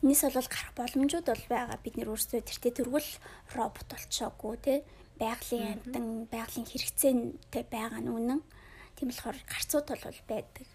Энэс 0.03 0.23
бол 0.27 0.49
гарах 0.51 0.73
боломжууд 0.75 1.27
бол 1.27 1.45
байгаа. 1.49 1.79
Бид 1.81 1.95
нэр 1.97 2.11
өөрсдөө 2.13 2.43
тэртээ 2.43 2.73
тэргүүл 2.83 3.11
робот 3.55 3.87
болчоогүй 3.89 4.55
тий. 4.59 4.79
Байгалийн 5.19 5.79
амтан, 5.79 6.07
байгалийн 6.31 6.67
хэрэгцээтэй 6.67 7.65
байгаа 7.71 8.01
нь 8.03 8.11
үнэн. 8.11 8.41
Тийм 8.99 9.15
болохоор 9.15 9.39
гарцууд 9.47 9.87
бол 9.95 10.21
байдаг. 10.27 10.67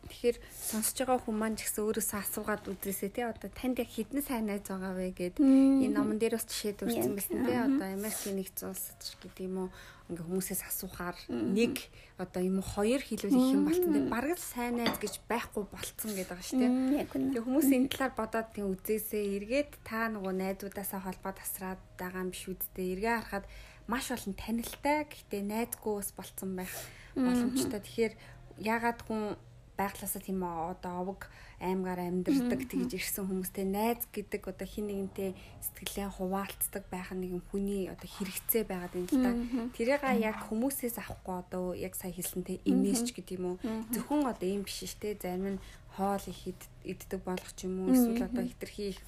Тэгэхээр 0.00 0.38
сонсож 0.54 0.96
байгаа 0.96 1.20
хүн 1.20 1.36
маань 1.36 1.58
ч 1.60 1.68
гэсэн 1.68 1.84
өөрөөсөө 1.84 2.18
асуугаад 2.24 2.64
үзээсэй 2.72 3.10
тий 3.12 3.26
одоо 3.26 3.50
танд 3.52 3.82
яг 3.82 3.90
хідэн 3.90 4.22
сайн 4.24 4.46
найз 4.48 4.64
байгаа 4.64 4.94
вэ 4.96 5.12
гэд. 5.12 5.36
Энэ 5.42 5.92
номон 5.92 6.16
дээр 6.16 6.38
бас 6.38 6.48
жишээ 6.48 6.78
дурдсан 6.78 7.14
байсан 7.18 7.44
тий 7.44 7.58
одоо 7.58 7.86
Америкийн 7.90 8.38
нэгдсэн 8.40 8.72
улсад 8.72 8.96
гэдэг 9.20 9.44
юм 9.44 9.56
уу 9.66 9.70
ингээ 10.10 10.26
хүмүүсээс 10.26 10.62
асуухаар 10.66 11.16
нэг 11.30 11.74
одоо 12.18 12.42
юм 12.42 12.58
хоёр 12.58 12.98
хэлүүлэх 12.98 13.54
юм 13.54 13.64
болцсон 13.68 13.92
тий 13.94 14.04
бараг 14.10 14.34
л 14.34 14.42
сайн 14.42 14.74
найз 14.82 14.96
гэж 14.98 15.14
байхгүй 15.30 15.64
болцсон 15.70 16.10
гэдэг 16.18 16.30
байгаа 16.34 16.48
шүү 16.48 16.58
тий 16.58 16.70
Тэгээ 17.06 17.44
хүмүүс 17.46 17.68
энэ 17.70 17.90
талаар 17.94 18.14
бодоод 18.18 18.48
тийм 18.50 18.66
үзээсэй 18.74 19.24
эргээд 19.38 19.70
та 19.86 20.10
нөгөө 20.10 20.32
найзуудаасаа 20.34 21.00
холбоо 21.06 21.32
тасраад 21.38 21.80
байгаа 21.94 22.26
юм 22.26 22.34
биш 22.34 22.44
үсттэй 22.50 22.98
эргээ 22.98 23.14
харахад 23.14 23.46
маш 23.90 24.14
олон 24.14 24.34
танилтай 24.38 25.10
гэхдээ 25.10 25.42
найзгүй 25.42 25.94
бас 25.98 26.10
болцсон 26.14 26.50
байх 26.54 26.72
боломжтой. 27.18 27.82
Тэгэхээр 27.82 28.14
ягаад 28.62 29.00
хүн 29.02 29.34
байглаасаа 29.80 30.22
тийм 30.22 30.44
одоо 30.44 30.94
овог 31.02 31.20
аймгаар 31.60 32.00
амьдардаг 32.04 32.68
тэгж 32.68 33.00
ирсэн 33.00 33.24
хүмүүстэй 33.24 33.64
найз 33.64 34.04
гэдэг 34.12 34.42
одоо 34.52 34.68
хин 34.68 34.92
нэгнтэй 34.92 35.32
сэтгэлээ 35.64 36.08
хуваалцдаг 36.20 36.84
байх 36.92 37.08
нэгэн 37.16 37.40
хүний 37.48 37.88
одоо 37.88 38.08
хэрэгцээ 38.08 38.64
байгаад 38.68 38.96
юм 38.96 39.06
л 39.08 39.16
да. 39.24 39.32
Тэрийг 39.76 40.04
яг 40.20 40.38
хүмүүсээс 40.48 41.00
авахгүй 41.00 41.36
одоо 41.40 41.64
яг 41.72 41.96
сая 41.96 42.12
хэлсэнтэй 42.12 42.60
имэж 42.68 43.16
гэдэг 43.16 43.36
юм 43.40 43.56
уу. 43.56 43.58
Зөвхөн 43.92 44.28
одоо 44.28 44.48
юм 44.48 44.64
биш 44.68 44.84
штэ 44.84 45.16
зарим 45.16 45.56
нь 45.56 45.62
хоол 45.96 46.24
их 46.28 46.40
иддэг 46.84 47.20
болох 47.24 47.50
ч 47.56 47.64
юм 47.64 47.88
уу 47.88 47.92
эсвэл 47.96 48.28
одоо 48.28 48.44
хитрхи 48.44 48.96
их 48.96 49.00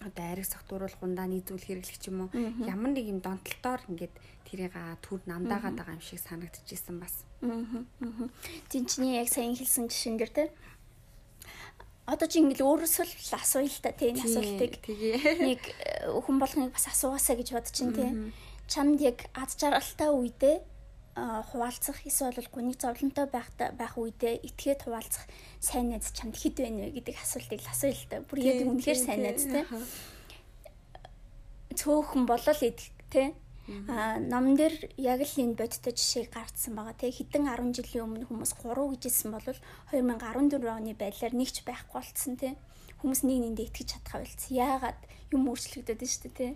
одоо 0.00 0.24
ариг 0.30 0.46
согтууруулах 0.46 1.02
ундааны 1.02 1.42
зүйл 1.42 1.64
хэрэглэх 1.64 1.98
ч 1.98 2.10
юм 2.10 2.26
уу 2.26 2.30
ямар 2.62 2.94
нэг 2.94 3.06
юм 3.10 3.18
донтолтоор 3.18 3.82
ингээд 3.90 4.14
тэрийг 4.46 4.74
түр 5.02 5.20
намдаагаад 5.26 5.74
байгаа 5.74 5.98
юм 5.98 6.04
шиг 6.04 6.22
санагдчихсэн 6.22 7.02
бас. 7.02 7.26
Тинчний 8.70 9.18
яг 9.18 9.28
сайн 9.28 9.58
хэлсэн 9.58 9.90
жишээн 9.90 10.16
дээр 10.18 10.32
те. 10.32 10.44
Одоо 12.06 12.24
чи 12.30 12.40
ингээл 12.40 12.64
өөрөөсөө 12.64 13.04
л 13.04 13.36
асууя 13.36 13.68
л 13.68 13.82
та 13.84 13.92
тийм 13.92 14.16
асуултыг. 14.16 14.80
нэг 15.42 15.60
хүн 16.06 16.36
болгоныг 16.40 16.72
бас 16.72 16.86
асуугаасаа 16.88 17.36
гэж 17.36 17.48
бодож 17.52 17.74
чинь 17.74 17.92
тийм 17.92 18.32
чамд 18.64 19.02
яг 19.04 19.28
ад 19.36 19.52
жаргалтай 19.52 20.08
үедээ 20.08 20.56
хуваалцах 21.50 22.06
эсвэл 22.06 22.38
гүнийг 22.52 22.78
зовлонтой 22.78 23.26
байх 23.26 23.48
байх 23.56 23.94
үедээ 23.98 24.44
итгээд 24.46 24.86
хуваалцах 24.86 25.26
сайн 25.60 25.90
найз 25.90 26.12
чамд 26.14 26.36
хэд 26.38 26.62
байна 26.62 26.86
вэ 26.86 27.02
гэдэг 27.02 27.16
асуултыг 27.18 27.60
асууя 27.66 27.94
л 27.94 28.08
та. 28.10 28.16
Бүр 28.22 28.38
яг 28.44 28.58
үнэхээр 28.66 28.98
сайн 28.98 29.22
найз 29.26 29.44
тийм 29.46 29.66
цөөхөн 31.78 32.24
болол 32.26 32.60
идэл 32.62 32.90
тийм 33.10 33.32
А 33.68 34.16
номон 34.16 34.56
дээр 34.56 34.96
яг 34.96 35.20
л 35.20 35.34
энэ 35.44 35.52
бодтой 35.60 35.92
жишээг 35.92 36.32
гаргацсан 36.32 36.72
байгаа 36.72 36.96
те. 36.96 37.12
Хэдэн 37.12 37.52
10 37.52 37.76
жилийн 37.76 38.08
өмнө 38.08 38.24
хүмүүс 38.24 38.56
3 38.64 38.96
гэжсэн 38.96 39.28
бол 39.28 39.44
2014 39.92 40.64
оны 40.72 40.96
байдлаар 40.96 41.34
нэгч 41.36 41.68
байхгүй 41.68 42.00
болцсон 42.00 42.40
те. 42.40 42.56
Хүмүүс 42.96 43.28
нэг 43.28 43.38
нэндээ 43.44 43.68
итгэж 43.68 43.88
чадхаа 43.92 44.24
болсон. 44.24 44.56
Яагаад 44.56 45.00
юм 45.36 45.52
өөрчлөгдөд 45.52 46.00
нь 46.00 46.08
шүү 46.08 46.22
дээ 46.24 46.36
те. 46.40 46.48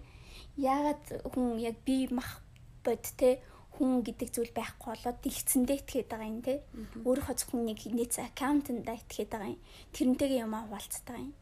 Яагаад 0.57 1.04
хүн 1.37 1.61
яг 1.61 1.76
би 1.85 2.09
мах 2.09 2.40
бод 2.81 3.04
те 3.21 3.45
хүн 3.73 4.05
гэдэг 4.05 4.29
зүйл 4.33 4.52
байхгүй 4.52 4.93
болоод 4.93 5.19
дэлгэцэндээ 5.25 5.79
итгээд 5.81 6.09
байгаа 6.12 6.29
юм 6.29 6.41
те. 6.45 6.61
Өөрийнхөө 7.09 7.37
зөвхөн 7.41 7.64
нэг 7.67 7.81
нийц 7.88 8.21
аккаунтанда 8.21 9.00
итгээд 9.00 9.31
байгаа 9.33 9.52
юм. 9.57 9.61
Тэрнтэйгээ 9.97 10.45
юм 10.45 10.55
хаваалцдаг 10.55 11.17
юм. 11.17 11.33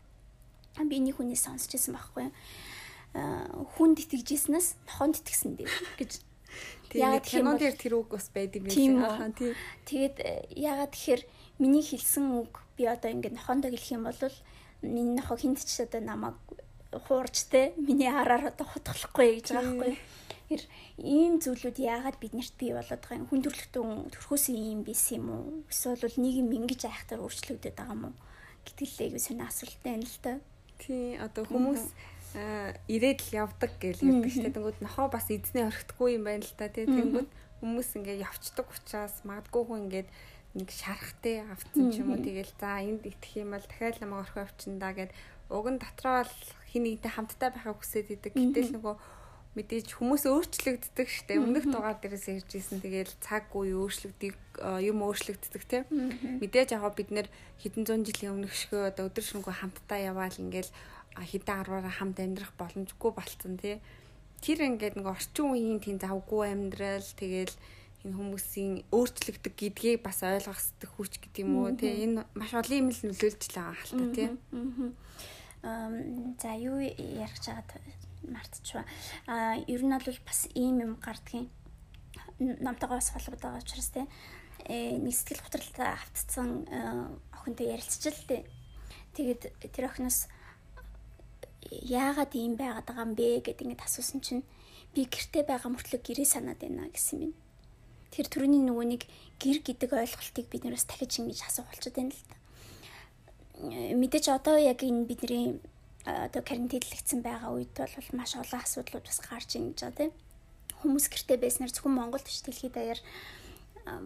Би 0.87 0.97
нэг 1.03 1.19
хүнээс 1.19 1.45
сонсч 1.51 1.75
ирсэн 1.75 1.99
байхгүй 1.99 2.31
юу? 2.31 2.35
хүнд 3.11 4.07
итгэжсэнээс 4.07 4.87
нохонд 4.87 5.19
итгэсэн 5.19 5.59
дээ 5.59 5.67
гэж 5.99 6.13
яагаад 6.95 7.27
кинон 7.27 7.59
дээр 7.59 7.75
тэр 7.75 7.95
үг 7.99 8.15
бас 8.15 8.31
байд 8.31 8.55
юм 8.55 8.71
байна. 8.71 9.07
Ахаа 9.07 9.31
тийм. 9.35 9.55
Тэгээд 9.87 10.17
э, 10.23 10.47
яагаад 10.55 10.95
тэгэхээр 10.95 11.23
миний 11.59 11.83
хэлсэн 11.83 12.27
үг 12.39 12.63
би 12.79 12.87
одоо 12.87 13.11
ингээд 13.11 13.35
нохондоо 13.35 13.71
хэлэх 13.75 13.91
юм 13.91 14.07
бол 14.07 14.37
миний 14.83 15.15
нохоо 15.19 15.39
хинт 15.39 15.59
ч 15.59 15.83
одоо 15.83 16.03
намайг 16.03 16.39
хуурч 16.91 17.51
те 17.51 17.75
миний 17.79 18.11
араар 18.11 18.55
одоо 18.55 18.67
хутгалахгүй 18.67 19.43
гэж 19.43 19.47
байгаа 19.59 19.75
байхгүй. 19.75 19.95
Тэр 20.51 20.67
ийм 20.99 21.39
зүйлүүд 21.39 21.79
яагаад 21.79 22.19
биднэрт 22.19 22.59
бий 22.59 22.75
болоод 22.75 22.99
байгаа 23.07 23.23
юм? 23.23 23.31
Хүн 23.31 23.43
төрлөختөн 23.47 24.11
төрхөөсөн 24.11 24.57
ийм 24.59 24.81
биш 24.83 25.15
юм 25.15 25.31
уу? 25.31 25.63
Эсвэл 25.71 26.19
нийгэм 26.19 26.51
ингэж 26.51 26.91
айхтар 26.91 27.23
өөрчлөгдөд 27.23 27.79
байгаа 27.79 27.95
юм 27.95 28.05
уу? 28.11 28.15
Гэтгэлээ 28.67 29.15
гэж 29.15 29.23
сонир 29.31 29.47
асуулттай 29.47 29.95
юм 29.95 30.03
л 30.03 30.19
та. 30.19 30.43
Тий, 30.83 31.15
одоо 31.23 31.47
хүмүүс 31.47 31.95
ирээд 32.91 33.21
л 33.31 33.47
явдаг 33.47 33.73
гэж 33.79 34.03
ярьдаг 34.03 34.27
шүү 34.27 34.43
дээ. 34.51 34.55
Тэнгүүд 34.59 34.79
нохоо 34.83 35.07
бас 35.07 35.31
эзнээ 35.31 35.71
орхитгүй 35.71 36.19
юм 36.19 36.27
байна 36.27 36.43
л 36.43 36.59
та 36.59 36.67
тий. 36.67 36.87
Тэнгүүд 36.91 37.31
хүмүүс 37.63 37.89
ингээд 37.95 38.25
явцдаг 38.27 38.67
учраас 38.75 39.15
магадгүй 39.23 39.63
хүн 39.71 39.81
ингээд 39.87 40.09
нэг 40.59 40.69
шарахтай 40.75 41.47
авцсан 41.47 41.95
ч 41.95 42.03
юм 42.03 42.11
уу 42.11 42.19
тэгэл 42.19 42.51
за 42.59 42.83
энд 42.83 43.07
итгэх 43.07 43.39
юм 43.39 43.55
бол 43.55 43.67
дахиад 43.71 44.03
намайг 44.03 44.27
орхио 44.27 44.43
авчиндаа 44.51 44.93
гэд 44.99 45.15
уг 45.47 45.67
нь 45.71 45.79
дотроо 45.79 46.27
л 46.27 46.37
хин 46.75 46.83
нэгтэй 46.91 47.13
хамтдаа 47.15 47.51
байхыг 47.55 47.79
хүсэж 47.79 48.07
идэг. 48.19 48.35
Гэтэл 48.35 48.75
нөгөө 48.75 48.95
мэдээж 49.59 49.99
хүмүүс 49.99 50.31
өөрчлөгддөг 50.31 51.09
штэ. 51.11 51.43
Өмнөх 51.43 51.67
дугаар 51.67 51.99
дээрээс 51.99 52.27
ирж 52.39 52.51
исэн 52.55 52.79
тэгэл 52.79 53.11
цаг 53.19 53.51
үе 53.51 53.75
өөрчлөгдөг 53.75 54.35
юм 54.87 55.03
өөрчлөгддөг 55.03 55.63
тийм. 55.67 55.85
Мэдээж 56.39 56.79
яг 56.79 56.87
бид 56.95 57.11
нэр 57.11 57.27
хэдэн 57.59 57.83
зуун 57.83 58.07
жилийн 58.07 58.39
өмнөх 58.39 58.55
шигөө 58.55 58.95
одоо 58.95 59.11
өдөр 59.11 59.25
шөнөгүй 59.27 59.55
хамтдаа 59.59 59.99
яваал 59.99 60.39
ингээл 60.39 60.71
хідэн 61.19 61.67
арваараа 61.67 61.91
хамт 61.91 62.23
амьдрах 62.23 62.55
боломжгүй 62.55 63.11
болцсон 63.11 63.59
тий. 63.59 63.83
Тэр 64.39 64.71
ингээд 64.71 64.95
нэг 64.95 65.11
орчин 65.11 65.51
үеийн 65.51 65.83
тийм 65.83 65.99
завгүй 65.99 66.55
амьдрал 66.55 67.11
тэгэл 67.19 67.51
энэ 68.07 68.17
хүмүүсийн 68.17 68.75
өөрчлөгдөг 68.95 69.55
гэдгийг 69.59 70.01
бас 70.07 70.23
ойлгох 70.23 70.57
хэрэгтэй 70.57 70.91
хүч 70.95 71.13
гэдэг 71.21 71.43
юм 71.43 71.53
уу 71.59 71.75
тий. 71.75 72.07
Энэ 72.07 72.25
маш 72.39 72.55
олон 72.55 72.79
юм 72.87 72.89
л 72.95 73.03
нөлөөлж 73.03 73.43
байгаа 73.51 73.77
хальта 73.77 74.07
тий. 74.15 74.29
Аа 75.61 75.93
за 76.41 76.57
юу 76.57 76.81
ярих 76.81 77.37
чагаад 77.45 77.69
мартчихва. 78.25 78.85
Аа 79.27 79.57
ер 79.67 79.83
нь 79.85 79.93
бол 79.93 80.19
бас 80.27 80.49
ийм 80.55 80.81
юм 80.81 80.93
гардгийн 81.01 81.49
намтайгаа 82.39 82.99
бас 83.01 83.11
холбоод 83.13 83.41
байгаа 83.41 83.63
учраас 83.63 83.91
тий. 83.91 84.07
Э 84.69 84.97
нэг 84.97 85.15
сэтгэл 85.15 85.45
готролтой 85.45 85.89
автцсан 85.89 86.69
э, 86.69 87.09
охинтой 87.33 87.67
ярилцчихлаа 87.75 88.27
тий. 88.29 88.43
Тэгээд 89.17 89.43
тэр 89.73 89.85
охиноос 89.89 90.29
яагаад 91.71 92.33
ийм 92.35 92.57
байгаад 92.57 92.87
байгаа 92.87 93.07
юм 93.07 93.15
бэ 93.15 93.45
гэд 93.45 93.63
ингээд 93.63 93.85
асуусан 93.85 94.21
чинь 94.21 94.43
би 94.95 95.05
гэрте 95.07 95.45
байгаа 95.47 95.71
мөртлөө 95.71 96.01
гэрээ 96.03 96.29
санаад 96.29 96.61
байна 96.61 96.89
гэсэн 96.91 97.31
юм. 97.31 97.33
Тэр 98.11 98.27
төрөний 98.27 98.63
нөгөө 98.67 98.87
нэг 98.91 99.03
гэр 99.39 99.63
гэдэг 99.63 99.91
ойлголтыг 99.95 100.47
бид 100.51 100.65
нараас 100.67 100.89
дахиж 100.89 101.23
ингэж 101.23 101.47
асуух 101.47 101.71
болчиход 101.71 101.95
байна 101.95 102.11
л 102.11 102.25
та. 102.27 102.37
Мэдээж 103.95 104.27
одоо 104.35 104.57
яг 104.59 104.83
энэ 104.83 105.07
бидний 105.07 105.61
одоо 106.05 106.43
карантинлэгдсэн 106.43 107.21
байгаа 107.21 107.53
үед 107.53 107.77
бол 107.77 108.09
маш 108.17 108.37
олон 108.37 108.61
асуудлууд 108.61 109.05
бас 109.05 109.21
гарч 109.21 109.57
ийн 109.57 109.73
гэж 109.73 109.81
байгаа 109.85 109.99
тийм. 109.99 110.13
Хүмүүс 110.81 111.07
гэрте 111.13 111.37
байснаар 111.37 111.73
зөвхөн 111.73 111.93
Монголд 111.93 112.25
биш 112.25 112.41
дэлхийд 112.41 112.73
даяар 112.73 113.01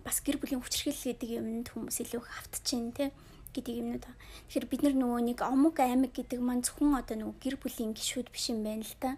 бас 0.03 0.19
гэр 0.25 0.43
бүлийн 0.43 0.63
хүчирхийлэл 0.63 1.15
гэдэг 1.15 1.31
юмд 1.39 1.67
хүмүүс 1.71 2.03
илүү 2.03 2.21
их 2.23 2.31
автчихээн 2.43 2.91
тийм 2.95 3.11
гэдэг 3.55 3.75
юмнууд 3.79 4.05
байна. 4.07 4.19
Тэгэхээр 4.51 4.67
бид 4.71 4.83
нар 4.83 4.95
нөгөө 4.99 5.21
нэг 5.23 5.39
омог 5.47 5.77
аймаг 5.79 6.13
гэдэг 6.15 6.41
маань 6.43 6.67
зөвхөн 6.67 6.99
одоо 6.99 7.17
нөгөө 7.19 7.39
гэр 7.39 7.57
бүлийн 7.63 7.95
гишүүд 7.95 8.29
биш 8.35 8.51
юм 8.51 8.67
байна 8.67 8.83
л 8.83 8.97
да. 8.99 9.15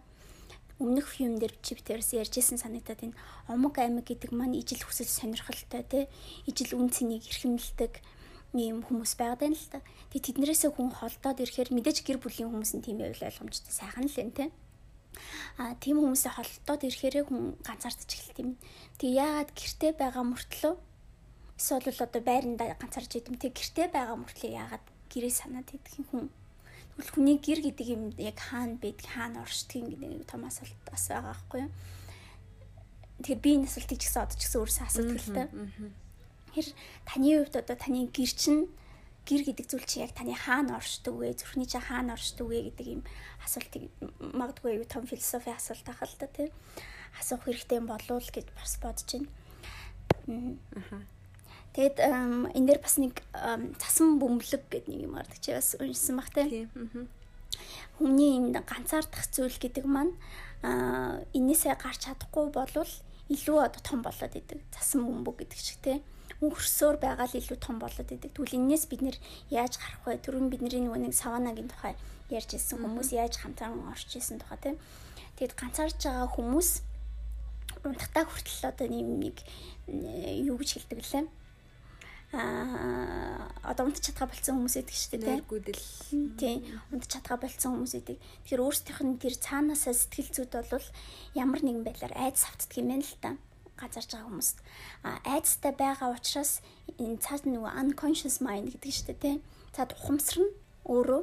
Өмнөх 0.77 1.09
фильм 1.09 1.41
дээр 1.41 1.57
чиптэрс 1.65 2.13
ярьжсэн 2.21 2.61
санагдаад 2.61 3.01
энэ 3.09 3.17
омог 3.49 3.81
аймаг 3.81 4.05
гэдэг 4.05 4.37
маань 4.37 4.53
ижил 4.61 4.85
хүсэл 4.85 5.09
сонирхолтой 5.09 5.81
тий 5.89 6.05
ижил 6.45 6.77
үн 6.77 6.93
цэнийг 6.93 7.25
эрхэмлдэг 7.25 8.05
ийм 8.59 8.79
хүмүүс 8.85 9.13
байгаад 9.21 9.41
байна 9.45 9.57
л 9.57 9.69
да. 9.73 9.81
Тэгээ 10.11 10.27
тэднэрээсээ 10.33 10.71
хүн 10.73 10.91
холдоод 10.93 11.39
ирэхээр 11.43 11.71
мэдээж 11.77 11.99
гэр 12.05 12.19
бүлийн 12.21 12.51
хүмүүс 12.51 12.73
нь 12.77 12.85
тийм 12.85 12.97
байвал 13.01 13.29
ойлгомжтой 13.29 13.75
сайхан 13.75 14.09
л 14.09 14.21
энэ 14.21 14.37
тий 14.37 14.51
а 15.57 15.73
тийм 15.81 16.01
хүмүүсээ 16.01 16.33
холдоод 16.37 16.83
ирэхээр 16.85 17.25
хүн 17.29 17.57
ганцаардчих 17.65 18.21
эхэлт 18.21 18.39
юм. 18.45 18.51
Тэг 19.01 19.11
яагаад 19.17 19.51
гэрте 19.57 19.97
байгаа 19.97 20.25
мөртлөө 20.29 20.75
Эсвэл 21.57 22.05
одоо 22.05 22.21
байранда 22.21 22.77
ганцаарч 22.77 23.17
идэм 23.17 23.41
тэг 23.41 23.57
гэрте 23.57 23.89
байгаа 23.89 24.21
мөртлөө 24.21 24.53
яагаад 24.61 24.85
гэрээ 25.09 25.33
санаад 25.33 25.73
идэх 25.73 26.05
хүн. 26.13 26.29
Тэгвэл 26.93 27.13
хүний 27.17 27.39
гэр 27.41 27.61
гэдэг 27.65 27.87
юм 27.97 28.03
яг 28.21 28.37
хаана 28.37 28.77
байдаг, 28.77 29.09
хаана 29.09 29.41
оршдгийг 29.41 29.97
гэдэг 29.97 30.29
том 30.29 30.45
асуулт 30.45 30.77
бас 30.85 31.09
байгаа 31.09 31.33
байхгүй 31.33 31.61
юу? 31.65 31.73
Тэгэхээр 33.25 33.41
би 33.41 33.51
энэ 33.57 33.69
асуултыг 33.73 33.97
ч 33.97 34.05
гэсэн 34.05 34.21
одоо 34.21 34.37
ч 34.37 34.43
гэсэн 34.45 34.61
өөрөөсөө 34.61 34.85
асуудаг 34.85 35.17
л 35.17 35.33
Тэр 36.57 36.73
таны 37.05 37.37
хувьд 37.37 37.53
одоо 37.61 37.77
таны 37.77 38.09
гэр 38.09 38.33
чинь 38.33 38.73
гэр 39.29 39.45
гэдэг 39.45 39.67
зүйл 39.69 39.85
чи 39.85 40.01
яг 40.01 40.17
таны 40.17 40.33
хаана 40.33 40.81
оршдог 40.81 41.21
вэ? 41.21 41.37
Зүрхний 41.37 41.69
чи 41.69 41.77
хаана 41.77 42.17
оршдог 42.17 42.49
вэ 42.49 42.73
гэдэг 42.73 42.87
юм 42.97 43.03
асуултыг 43.45 43.93
магадгүй 44.25 44.81
юу 44.81 44.89
том 44.89 45.05
философи 45.05 45.53
асуулт 45.53 45.85
ахал 45.85 46.17
та 46.17 46.33
тийм 46.33 46.49
асуух 47.21 47.45
хэрэгтэй 47.45 47.85
болов 47.85 48.09
уу 48.09 48.25
гэж 48.25 48.49
бас 48.57 48.81
бодож 48.81 49.05
байна. 49.05 49.29
Аа. 50.33 51.05
Тэгэд 51.77 51.97
энэ 52.57 52.67
дээр 52.73 52.81
бас 52.81 52.97
нэг 52.97 53.21
цасан 53.77 54.17
бөмбөлөг 54.17 54.65
гэдэг 54.73 54.89
нэг 54.89 55.01
юм 55.05 55.21
гардаг 55.21 55.41
чи 55.45 55.53
бас 55.53 55.77
уншсан 55.77 56.17
баг 56.17 56.33
те. 56.33 56.73
Хүмүүний 58.01 58.33
энэ 58.41 58.65
ганцаардах 58.65 59.29
зүйл 59.29 59.61
гэдэг 59.61 59.85
маань 59.85 60.17
энээсээ 61.37 61.77
гарч 61.77 62.09
чадахгүй 62.09 62.49
болвол 62.49 62.93
илүү 63.29 63.59
одоо 63.61 63.83
том 63.85 64.01
болоод 64.01 64.33
идэг. 64.33 64.65
Цасан 64.73 65.05
бөмбөг 65.05 65.45
гэдэг 65.45 65.61
шиг 65.61 65.85
те 65.85 66.01
өнгөрсөөр 66.45 66.97
байгаа 67.01 67.27
л 67.29 67.39
илүү 67.41 67.59
том 67.61 67.77
болоод 67.81 68.11
идэг. 68.13 68.33
Тэгвэл 68.33 68.59
энэс 68.61 68.85
бид 68.91 69.03
нэр 69.03 69.17
яаж 69.49 69.81
гарах 69.81 70.03
вэ? 70.05 70.21
Түрүүн 70.21 70.53
бидний 70.53 70.83
нөгөө 70.85 71.01
нэг 71.09 71.15
саванагийн 71.17 71.71
тухай 71.73 71.95
ярьж 72.29 72.57
ирсэн 72.59 72.83
хүмүүс 72.83 73.15
яаж 73.17 73.41
хамтран 73.41 73.81
орж 73.89 74.11
ирсэн 74.17 74.43
тухай 74.43 74.59
тийм. 74.61 74.77
Тэгэд 75.41 75.55
ганцаарч 75.57 76.01
байгаа 76.05 76.29
хүмүүс 76.33 76.71
унтахтаа 77.87 78.25
хүртэл 78.27 78.69
одоо 78.69 78.87
нэг 78.91 79.37
юу 80.45 80.57
гэж 80.59 80.71
хэлдэг 80.77 81.01
лээ 81.01 81.25
аа 82.35 83.49
одоо 83.63 83.87
унтж 83.87 84.11
чадгаа 84.11 84.27
болцсон 84.27 84.59
хүмүүс 84.59 84.77
идэг 84.83 84.97
шүү 84.99 85.11
дээ 85.15 85.21
тийм. 85.23 85.39
Тийм. 86.37 86.59
Унтж 86.91 87.07
чадгаа 87.15 87.39
болцсон 87.39 87.79
хүмүүс 87.79 87.95
идэг. 88.03 88.19
Тэгэхээр 88.19 88.65
өөрсдийнх 88.67 89.01
нь 89.07 89.21
тэр 89.23 89.35
цаанаасаа 89.39 89.95
сэтгэл 89.95 90.35
зүйд 90.35 90.53
бол 90.59 90.87
ямар 91.39 91.61
нэгэн 91.63 91.87
байдлаар 91.87 92.15
айдас 92.19 92.51
автдаг 92.51 92.77
юм 92.77 92.91
байна 92.91 93.07
л 93.07 93.17
та. 93.23 93.31
Газарж 93.81 94.11
байгаа 94.13 94.29
хүмүүст 94.29 94.57
айцтай 95.25 95.73
байгаа 95.73 96.17
учраас 96.17 96.65
энэ 96.99 97.21
цаад 97.21 97.45
нөгөө 97.45 97.73
unconscious 97.83 98.41
mind 98.41 98.73
гэдэг 98.73 98.93
шүү 98.93 99.17
дээ. 99.21 99.37
Цаад 99.77 99.91
ухамсар 99.97 100.39
нь 100.45 100.53
өөрөө 100.89 101.23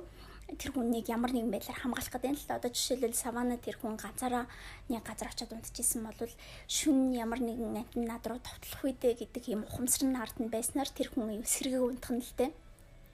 тэр 0.57 0.71
хүнийг 0.73 1.09
ямар 1.09 1.33
нэгэн 1.33 1.49
байдлаар 1.49 1.81
хамгаалах 1.81 2.13
гэдэг 2.13 2.29
юм 2.29 2.37
л. 2.37 2.53
Одоо 2.53 2.69
жишээлбэл 2.69 3.17
савана 3.17 3.57
тэр 3.57 3.75
хүн 3.81 3.97
ганцаараа 3.97 4.45
нэг 4.89 5.01
газар 5.01 5.33
очиод 5.33 5.53
унтчихсан 5.53 6.05
бол 6.05 6.33
шүн 6.69 7.17
ямар 7.17 7.41
нэгэн 7.41 7.81
амтны 7.81 8.05
над 8.05 8.23
руу 8.29 8.37
товтлох 8.37 8.85
үедээ 8.85 9.13
гэдэг 9.17 9.43
юм 9.49 9.65
ухамсар 9.65 10.05
нь 10.05 10.19
ард 10.19 10.37
нь 10.37 10.53
байснаар 10.53 10.89
тэр 10.93 11.09
хүн 11.09 11.41
сэргийг 11.41 11.81
унтах 11.81 12.13
нь 12.13 12.21
л 12.21 12.33
дээ 12.37 12.51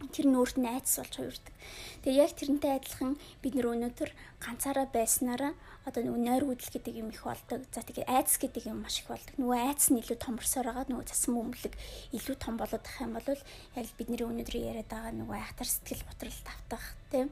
тэр 0.07 0.31
нөөрт 0.31 0.55
нь 0.55 0.69
айдас 0.71 0.95
болж 1.03 1.13
хувирдаг. 1.19 1.55
Тэгээ 2.07 2.23
яг 2.23 2.31
тэрнтэй 2.39 2.71
адилхан 2.79 3.11
бид 3.43 3.53
нөр 3.59 3.75
өнөөдөр 3.75 4.09
ганцаараа 4.39 4.87
байснараа 4.87 5.51
одоо 5.83 6.01
нөгөө 6.07 6.23
нойр 6.23 6.43
хөдөл 6.47 6.71
гэдэг 6.71 6.95
юм 6.95 7.11
их 7.11 7.27
болдог. 7.27 7.67
За 7.75 7.83
тэгээ 7.83 8.07
айдас 8.07 8.39
гэдэг 8.39 8.63
юм 8.71 8.79
маш 8.79 9.03
их 9.03 9.11
болдог. 9.11 9.35
Нөгөө 9.35 9.59
айдас 9.59 9.91
нь 9.91 9.99
илүү 9.99 10.17
томорсоор 10.23 10.71
байгаа 10.71 10.87
нөгөө 10.87 11.09
цасан 11.11 11.35
бөмбөлөг 11.35 11.75
илүү 12.15 12.35
том 12.39 12.55
болоод 12.55 12.85
ах 12.87 12.97
юм 13.03 13.11
бол 13.19 13.27
яг 13.27 13.87
бидний 13.99 14.23
өнөөдөр 14.23 14.55
яриад 14.55 14.87
байгаа 14.87 15.11
нөгөө 15.11 15.35
айхтар 15.35 15.67
сэтгэл 15.67 16.07
готрол 16.07 16.39
тавтах 16.47 16.85
тийм 17.11 17.27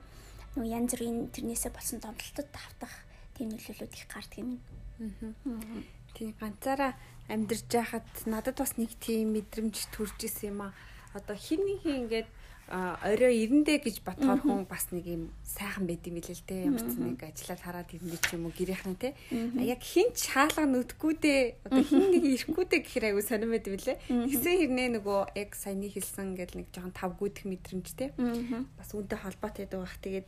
нөгөө 0.60 0.74
янз 0.76 0.92
бүрийн 0.92 1.18
тэрнээсээ 1.32 1.72
болсон 1.72 2.04
томдолтод 2.04 2.50
тавтах 2.52 2.94
тийм 3.38 3.48
нөлөөлөд 3.56 3.94
их 3.96 4.06
гардаг 4.12 4.40
юм. 4.44 4.60
Аа. 5.00 5.84
Тийм 6.18 6.34
ганцаараа 6.42 6.92
амьдарч 7.30 7.70
байхад 7.70 8.08
надад 8.26 8.58
бас 8.58 8.74
нэг 8.82 8.92
тийм 8.98 9.38
мэдрэмж 9.38 9.94
төрж 9.94 10.18
исэн 10.26 10.52
юм 10.52 10.60
аа. 10.66 10.74
Одоо 11.14 11.38
хин 11.38 11.62
нэг 11.62 11.86
ингээд 11.86 12.30
орой 12.68 13.48
ирэндээ 13.48 13.80
гэж 13.80 14.04
бодохоор 14.04 14.44
хүн 14.44 14.64
бас 14.68 14.92
нэг 14.92 15.08
юм 15.08 15.24
сайхан 15.48 15.88
байд 15.88 16.04
юм 16.04 16.20
билээ 16.20 16.36
л 16.36 16.44
те. 16.44 16.68
Ямар 16.68 16.84
ч 16.84 16.96
нэг 17.00 17.20
ажиллаад 17.24 17.62
хараад 17.64 17.90
ирэндээ 17.96 18.22
ч 18.22 18.28
юм 18.36 18.44
уу 18.48 18.54
гэрийнхэн 18.56 18.98
те. 19.00 19.16
Яг 19.64 19.80
хин 19.80 20.12
ч 20.12 20.36
хаалга 20.36 20.68
нүдггүй 20.68 21.14
дээ 21.16 21.42
одоо 21.64 21.84
хин 21.88 22.12
нэг 22.12 22.24
ирэхгүй 22.28 22.66
дээ 22.68 22.82
гэхээр 22.84 23.06
айгу 23.16 23.24
сонирм 23.24 23.56
байд 23.56 23.68
билээ. 23.72 23.98
Тэгсэн 24.08 24.56
хэрнээ 24.60 24.88
нөгөө 25.00 25.20
яг 25.40 25.52
саяны 25.56 25.88
хэлсэн 25.88 26.36
гэл 26.36 26.60
нэг 26.60 26.68
жоохон 26.76 26.92
тавгүйдэх 26.92 27.46
мэдрэмж 27.48 27.88
те. 27.96 28.12
Бас 28.76 28.92
үүнтэй 28.92 29.20
холбоотой 29.24 29.64
байдаг 29.64 29.80
бах 29.88 29.98
тэгээд 30.04 30.28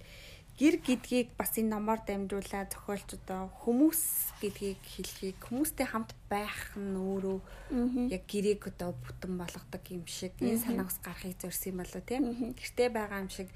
гэр 0.59 0.75
гэдгийг 0.83 1.39
бас 1.39 1.55
энэ 1.55 1.71
номоор 1.71 2.03
дамжуулаад 2.03 2.75
зохиолч 2.75 3.15
одоо 3.15 3.47
хүмүүс 3.63 4.35
гэдгийг 4.43 4.83
хэлхийг 4.83 5.39
хүмүүстэй 5.39 5.87
хамт 5.87 6.11
байх 6.27 6.75
нь 6.75 6.99
өөрөө 6.99 7.39
яг 8.11 8.23
гэрээг 8.27 8.67
одоо 8.75 8.91
бүтэн 8.91 9.39
болгодог 9.39 9.83
юм 9.87 10.03
шиг 10.03 10.35
энэ 10.43 10.59
санаагаас 10.59 10.99
гарахыг 10.99 11.39
зорьсон 11.39 11.71
юм 11.71 11.79
болоо 11.79 12.03
тийм. 12.03 12.23
Гэртээ 12.59 12.89
байгаа 12.91 13.23
юм 13.23 13.31
шиг 13.31 13.47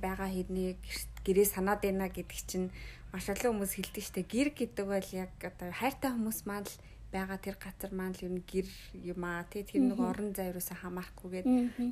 байгаа 0.00 0.32
хэрнийг 0.32 0.80
гэрээ 1.28 1.44
санаад 1.44 1.84
байна 1.84 2.08
гэдэг 2.08 2.40
чинь 2.48 2.72
маш 3.12 3.28
олон 3.28 3.60
хүмүүс 3.60 3.76
хэлдэг 3.76 4.04
штэ 4.08 4.24
гэр 4.24 4.48
гэдэг 4.56 4.86
бол 4.88 5.08
яг 5.12 5.36
одоо 5.44 5.68
хайртай 5.76 6.08
хүмүүс 6.08 6.48
маань 6.48 6.64
л 6.64 6.76
байгаа 7.12 7.36
тэр 7.36 7.56
газар 7.60 7.92
маань 7.92 8.16
л 8.16 8.32
юм 8.32 8.36
гэр 8.40 8.66
юм 8.96 9.20
аа 9.28 9.44
тий. 9.44 9.60
Тэр 9.60 9.92
нэг 9.92 10.00
орон 10.00 10.32
зай 10.32 10.56
юусаа 10.56 10.80
хамаарахгүйгээд 10.80 11.46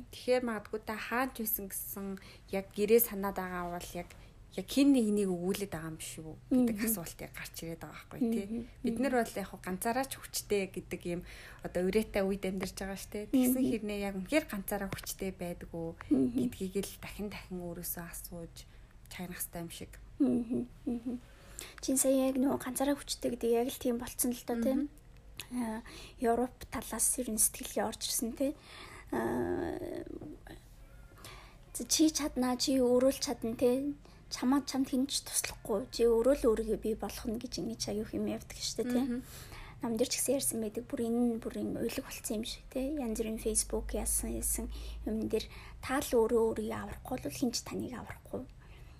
тэгэхээр 0.09 0.43
магадгүй 0.43 0.81
та 0.83 0.97
хаанч 0.97 1.37
байсан 1.39 1.69
гэсэн 1.69 2.07
яг 2.49 2.65
гэрээ 2.73 3.01
санаад 3.13 3.37
байгаа 3.37 3.77
бол 3.77 3.89
яг 3.93 4.09
яг 4.55 4.67
хин 4.71 4.95
нэг 4.95 5.11
нэг 5.11 5.27
өгүүлээд 5.27 5.71
байгаа 5.75 5.91
юм 5.91 5.99
биш 5.99 6.15
үү 6.15 6.35
гэдэг 6.47 6.77
асуултыг 6.87 7.31
гарч 7.35 7.55
ирээд 7.59 7.83
байгаа 7.83 8.07
байхгүй 8.07 8.19
тий. 8.31 8.47
Бид 8.87 8.97
нар 9.03 9.13
бол 9.19 9.35
яг 9.35 9.51
ганцаараа 9.51 10.05
ч 10.07 10.13
хүчтэй 10.15 10.71
гэдэг 10.71 11.01
юм 11.11 11.21
одоо 11.59 11.83
үрээтэй 11.83 12.23
үед 12.23 12.43
амьдарч 12.47 12.75
байгаа 12.79 12.95
штэ. 12.95 13.27
Тэгсэн 13.35 13.63
хэрнээ 13.67 13.99
яг 14.07 14.15
үнэхээр 14.15 14.45
ганцаараа 14.47 14.89
хүчтэй 14.95 15.31
байдгүй 15.35 15.87
гэдгийг 16.07 16.75
л 16.87 16.95
дахин 17.03 17.27
дахин 17.27 17.59
өөрөөсөө 17.67 18.03
асууж 18.07 18.55
чагнах 19.11 19.43
хэрэгтэй 19.43 19.59
юм 19.59 19.71
шиг. 19.75 19.91
Чин 21.83 21.97
сая 21.99 22.31
яг 22.31 22.39
нөгөө 22.39 22.59
ганцаараа 22.63 22.95
хүчтэй 22.95 23.35
гэдэг 23.35 23.51
яг 23.59 23.67
л 23.75 23.83
тийм 23.83 23.99
болцсон 23.99 24.31
л 24.31 24.43
доо 24.47 24.57
тий. 24.63 24.75
Европ 26.23 26.55
талаас 26.71 27.19
ер 27.19 27.27
нь 27.27 27.43
сэтгэлгээ 27.43 27.83
орж 27.83 28.07
ирсэн 28.07 28.31
тий. 28.39 28.51
Чи 31.75 32.07
чаднаа 32.07 32.55
чи 32.55 32.79
өөрөө 32.79 33.11
л 33.11 33.19
чадна 33.19 33.51
тий 33.59 33.91
чамаа 34.35 34.61
чамд 34.69 34.87
хинч 34.91 35.23
туслахгүй 35.23 35.87
чи 35.95 36.03
өөрөө 36.03 36.35
л 36.35 36.47
өөрийгөө 36.51 36.79
бий 36.83 36.95
болгох 36.99 37.27
нь 37.31 37.39
гэж 37.39 37.53
ингэж 37.63 37.81
аюу 37.91 38.07
хэм 38.11 38.25
явдаг 38.35 38.59
шүү 38.59 38.75
дээ 38.83 38.91
тийм 38.91 39.23
нам 39.81 39.93
дээр 39.95 40.09
ч 40.11 40.13
гэсэн 40.19 40.35
ярьсан 40.39 40.59
байдаг 40.59 40.83
бүр 40.89 41.01
энэ 41.07 41.39
бүр 41.43 41.55
юм 41.63 41.71
уйлаг 41.79 42.05
болсон 42.05 42.35
юм 42.39 42.45
шиг 42.51 42.63
тийм 42.73 42.99
янз 43.05 43.17
бүрийн 43.19 43.39
Facebook 43.45 43.87
яасан 43.95 44.35
яасан 44.35 44.65
юм 45.07 45.15
дээр 45.31 45.45
та 45.79 46.03
л 46.03 46.11
өөрөө 46.19 46.41
өөрийгөө 46.51 46.79
аврахгүй 46.83 47.17
бол 47.23 47.39
хинч 47.39 47.55
таныг 47.63 47.93
аврахгүй 47.95 48.43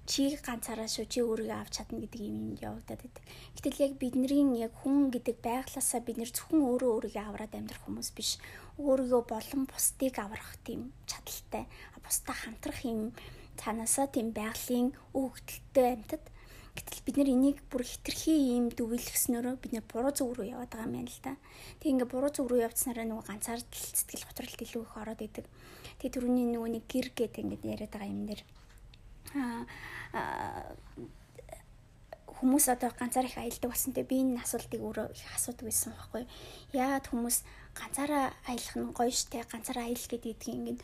чи 0.05 0.37
ганцаараа 0.37 0.85
шүү 0.85 1.05
чи 1.09 1.19
өөрийгөө 1.25 1.57
авч 1.57 1.73
чадна 1.81 1.97
гэдэг 1.97 2.21
юм 2.21 2.35
юм 2.37 2.49
явагдаад 2.61 3.01
байдаг. 3.01 3.23
Гэтэл 3.57 3.81
яг 3.89 3.93
бидний 3.97 4.61
яг 4.61 4.73
хүн 4.85 5.09
гэдэг 5.09 5.41
байглаасаа 5.41 6.05
бид 6.05 6.21
нэр 6.21 6.29
зөвхөн 6.29 6.61
өөрөө 6.61 6.91
өөрийгөө 7.09 7.25
авраад 7.25 7.57
амьдрах 7.57 7.81
хүмүүс 7.89 8.09
биш. 8.13 8.37
Өөрийгөө 8.77 9.21
болон 9.25 9.65
бусдыг 9.65 10.15
аврах 10.21 10.61
тийм 10.61 10.93
чадaltaй. 11.09 11.65
Бусдаа 12.05 12.37
хамтрах 12.37 12.85
юм 12.85 13.17
цаанаасаа 13.59 14.07
тийм 14.11 14.31
байгалийн 14.35 14.93
өгөгдөлттэй 15.15 15.87
амьтад 15.95 16.23
гэтэл 16.75 17.01
бид 17.07 17.15
нар 17.17 17.29
энийг 17.31 17.57
бүр 17.71 17.83
хитрхи 17.87 18.35
юм 18.59 18.67
дүгэлгснөөрөө 18.75 19.55
бид 19.63 19.73
нар 19.73 19.85
буруу 19.87 20.11
зүг 20.11 20.35
рүү 20.35 20.47
яваад 20.51 20.71
байгаа 20.75 20.87
юм 20.87 20.95
байна 20.99 21.11
л 21.11 21.21
да. 21.23 21.33
Тэг 21.79 21.89
ингээ 21.95 22.11
буруу 22.11 22.31
зүг 22.35 22.47
рүү 22.51 22.67
явцсанараа 22.67 23.07
нөгөө 23.07 23.25
ганцаардл 23.31 23.83
сэтгэл 23.95 24.27
готролт 24.27 24.59
илүү 24.59 24.83
их 24.83 24.95
ороод 24.99 25.21
идэг. 25.23 25.45
Тэг 26.03 26.09
түрүүний 26.11 26.47
нөгөө 26.51 26.69
нэг 26.75 26.83
гэр 26.91 27.07
гэдэг 27.15 27.43
ингээ 27.47 27.71
яриад 27.79 27.93
байгаа 27.95 28.11
юм 28.11 28.23
дээр 28.27 28.41
аа 29.39 29.63
хүмүүс 32.39 32.67
одоо 32.67 32.91
ганцаар 32.91 33.25
их 33.25 33.37
аялдаг 33.37 33.71
болсон 33.71 33.93
те 33.95 34.03
би 34.03 34.19
энэ 34.19 34.43
асуултыг 34.43 34.81
өөрөө 34.83 35.07
их 35.15 35.31
асуудаг 35.35 35.65
байсан 35.71 35.95
байхгүй 35.95 36.23
яагаад 36.75 37.07
хүмүүс 37.07 37.37
ганцаараа 37.75 38.31
аялах 38.47 38.75
нь 38.79 38.95
гоё 38.95 39.11
штэ. 39.11 39.43
Ганцаараа 39.51 39.85
аял 39.91 39.99
гэдэг 39.99 40.39
ингээд 40.47 40.79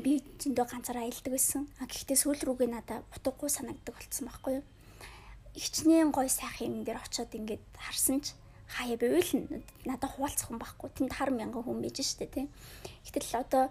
би 0.00 0.12
зөндөө 0.40 0.66
ганцаараа 0.72 1.04
аялдаг 1.04 1.32
байсан. 1.36 1.68
А 1.78 1.86
гэхдээ 1.86 2.16
сүүл 2.16 2.40
рүүгээ 2.40 2.70
надад 2.72 3.04
утгагүй 3.12 3.50
санагддаг 3.52 3.94
болсон 4.00 4.26
байхгүй 4.26 4.52
юу? 4.58 4.64
Ихчнээ 5.54 6.08
гоё 6.08 6.30
сайхан 6.32 6.80
юм 6.80 6.82
дээр 6.88 7.04
очиод 7.04 7.30
ингээд 7.36 7.62
харсан 7.76 8.24
ч 8.24 8.32
хаяа 8.72 8.96
байвал 8.96 9.30
надад 9.84 10.10
хуваалцах 10.16 10.48
хүн 10.48 10.58
байхгүй. 10.58 10.88
Тэнд 10.96 11.12
хар 11.12 11.30
мянган 11.30 11.62
хүн 11.62 11.84
байж 11.84 12.00
штэ 12.00 12.26
тий. 12.26 12.48
Гэтэл 13.04 13.44
одоо 13.44 13.68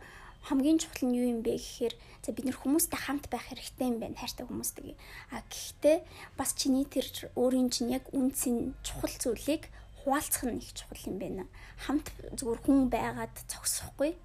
хамгийн 0.48 0.78
чухал 0.78 1.10
нь 1.10 1.18
юу 1.18 1.28
юм 1.34 1.40
бэ 1.42 1.56
гэхээр 1.56 1.96
за 2.22 2.30
бид 2.36 2.46
нэр 2.46 2.60
хүмүүстэй 2.60 3.00
хамт 3.00 3.32
байх 3.32 3.48
хэрэгтэй 3.48 3.88
юм 3.88 3.98
байна. 4.04 4.20
Хайртай 4.20 4.46
хүмүүстэйгээ. 4.46 4.98
А 5.32 5.42
гэхдээ 5.48 5.98
бас 6.36 6.52
чиний 6.54 6.84
тэр 6.84 7.08
өөрийн 7.40 7.72
чинь 7.72 7.96
яг 7.96 8.06
үнцэн 8.12 8.76
чухал 8.84 9.16
зүйлийг 9.16 9.72
хуваалцах 10.04 10.44
нь 10.52 10.60
их 10.60 10.72
чухал 10.76 11.02
юм 11.10 11.18
байна. 11.20 11.44
Хамт 11.88 12.12
зүгээр 12.36 12.62
хүн 12.64 12.80
байгаад 12.92 13.36
зогсохгүй. 13.48 14.16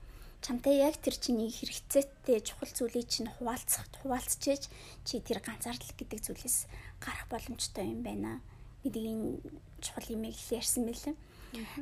Чамтай 0.43 0.79
яг 0.83 0.99
тэр 1.03 1.19
чиний 1.19 1.51
хэрэгцээтэй 1.51 2.39
чухал 2.43 2.71
зүйлийг 2.71 3.11
чинь 3.11 3.27
хуваалцах, 3.27 3.91
хуваалцчихэж 4.03 4.71
чи 5.03 5.19
тэр 5.19 5.43
ганцаардал 5.43 5.95
гэдэг 5.99 6.21
зүйлээс 6.23 6.71
гарах 7.03 7.27
боломжтой 7.27 7.91
юм 7.91 8.07
байна 8.07 8.39
гэдгийг 8.87 9.43
чухал 9.83 10.07
юм 10.15 10.23
ярьсан 10.31 10.87
мэлээ. 10.87 11.17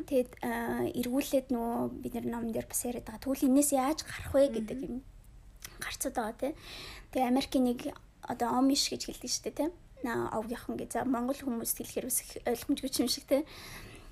Тэгээд 0.08 0.30
эргүүлээд 0.40 1.52
нөгөө 1.52 2.00
бид 2.00 2.14
нар 2.16 2.26
ном 2.32 2.48
дээр 2.54 2.64
бас 2.70 2.80
яриад 2.86 3.04
байгаа. 3.04 3.24
Тэгвэл 3.24 3.48
энэс 3.50 3.70
яаж 3.74 3.98
гарах 4.06 4.30
вэ 4.32 4.48
гэдэг 4.56 4.78
юм 4.88 5.02
гарцад 5.82 6.14
байгаа 6.14 6.36
тий. 6.38 6.52
Тэгээ 7.12 7.28
Америкийн 7.28 7.64
нэг 7.66 7.80
одоо 8.22 8.48
омиш 8.56 8.88
гэж 8.88 9.10
хэлдэг 9.10 9.30
шүү 9.30 9.44
дээ 9.50 9.58
тий. 9.58 9.70
Овгийнхан 10.04 10.76
гэж 10.76 11.08
Монгол 11.08 11.40
хүмүүс 11.40 11.72
хэлэхээр 11.80 12.06
бас 12.10 12.20
ойлгомжгүй 12.44 12.90
юм 13.00 13.08
шиг 13.08 13.24
тий. 13.24 13.42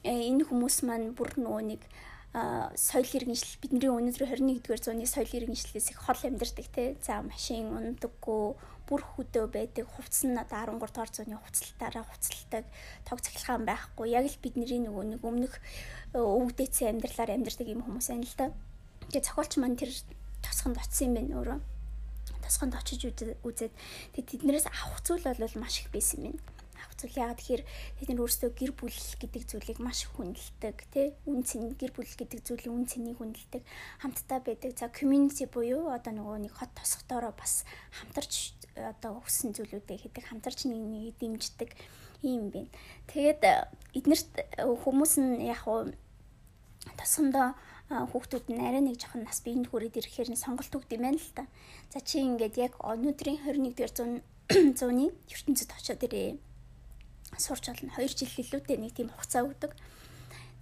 Э, 0.04 0.12
энэ 0.12 0.48
хүмүүс 0.48 0.84
маань 0.88 1.12
бүр 1.12 1.36
нөгөө 1.36 1.62
нэг 1.68 1.82
соёл 2.34 3.06
иргэншил 3.14 3.62
бидний 3.62 3.86
өнөөдөр 3.86 4.42
21-р 4.42 4.80
зууны 4.82 5.06
соёл 5.06 5.30
иргэншлээс 5.30 5.94
их 5.94 5.98
хол 6.02 6.18
амьдардаг 6.18 6.66
тий. 6.74 6.98
За 6.98 7.22
машин 7.22 7.70
ундаггүй 7.70 8.58
бүр 8.90 9.00
хөдөө 9.00 9.46
байдаг. 9.54 9.86
Хувцас 9.86 10.26
нь 10.26 10.34
одоо 10.34 10.76
13 10.76 10.82
дугаар 10.82 11.10
зууны 11.14 11.38
хувцалтаараа 11.38 12.04
хувцалдаг. 12.10 12.64
Тог 13.06 13.22
цахилгаан 13.22 13.64
байхгүй. 13.64 14.10
Яг 14.10 14.26
л 14.26 14.42
бидний 14.42 14.82
нөгөө 14.82 15.04
нэг 15.14 15.20
өмнөх 15.22 15.54
э, 16.12 16.18
өвгдээцэн 16.18 16.98
амьдралаар 16.98 17.38
амьдардаг 17.38 17.68
юм 17.70 17.86
хүмүүс 17.86 18.08
байна 18.10 18.26
л 18.26 18.34
да. 18.34 18.46
Тэгээ 19.14 19.26
зохиолч 19.30 19.52
маань 19.62 19.78
тэр 19.78 19.94
тосгонд 20.42 20.82
очсон 20.82 21.14
юм 21.14 21.14
байна 21.14 21.34
өөрөө. 21.38 21.73
Тосгонд 22.44 22.76
очиж 22.76 23.08
үзээд 23.08 23.72
тэгээ 24.12 24.28
тэднээс 24.28 24.68
авах 24.68 25.00
зүйл 25.00 25.24
бол 25.24 25.56
маш 25.64 25.80
их 25.80 25.88
байсан 25.88 26.28
юм. 26.28 26.36
Байна 26.36 26.64
зүйл. 27.04 27.20
Яагаад 27.20 27.38
тэгэхээр 27.40 27.62
тэд 28.00 28.08
нар 28.08 28.22
өөрсдөө 28.24 28.50
гэр 28.54 28.72
бүл 28.72 28.98
гэдэг 29.20 29.42
зүйлийг 29.50 29.78
маш 29.82 30.06
хүндэлдэг 30.14 30.76
тий 30.90 31.06
үн 31.28 31.42
цэн 31.44 31.76
гэр 31.76 31.92
бүл 31.92 32.08
гэдэг 32.08 32.40
зүйлийн 32.46 32.74
үн 32.74 32.86
цэнийг 32.88 33.18
хүндэлдэг 33.18 33.62
хамтдаа 34.00 34.38
байдаг. 34.40 34.72
За 34.78 34.88
community 34.88 35.44
буюу 35.50 35.92
одоо 35.92 36.12
нөгөө 36.14 36.38
нэг 36.48 36.52
хот 36.56 36.72
тосготороо 36.72 37.32
бас 37.36 37.66
хамтарч 38.00 38.54
одоо 38.74 39.20
өссөн 39.22 39.52
зүйлүүдээ 39.54 39.98
хийдэг 40.08 40.24
хамтарч 40.24 40.66
нэг 40.70 40.80
нэг 40.80 41.14
дэмждэг 41.20 41.70
юм 42.24 42.50
байна. 42.50 42.72
Тэгээд 43.10 43.42
эднэрт 43.94 44.30
хүмүүс 44.64 45.14
нь 45.20 45.44
яг 45.44 45.66
уу 45.68 45.92
тосгондоо 46.96 47.54
хүүхдүүд 47.92 48.48
нь 48.48 48.64
арай 48.64 48.80
нэг 48.80 48.96
жоохон 48.96 49.28
нас 49.28 49.44
биеинд 49.44 49.68
хүрээд 49.68 50.00
ирэхээр 50.00 50.32
нь 50.32 50.40
сонголт 50.40 50.72
өгд 50.72 50.96
юм 50.96 51.04
байна 51.04 51.20
л 51.20 51.32
та. 51.36 51.44
За 51.92 52.00
чи 52.00 52.24
ингээд 52.24 52.56
яг 52.56 52.72
өнөөдрийн 52.80 53.44
21-р 53.44 53.92
зуун 53.92 54.12
зууны 54.78 55.12
ертөнцид 55.28 55.70
очиод 55.72 56.00
ирээ 56.08 56.40
сурч 57.36 57.68
болно. 57.68 57.92
2 57.92 58.08
жил 58.08 58.40
илүүтэй 58.40 58.76
нэг 58.80 58.92
тийм 58.96 59.12
хугацаа 59.12 59.44
өгдөг. 59.44 59.72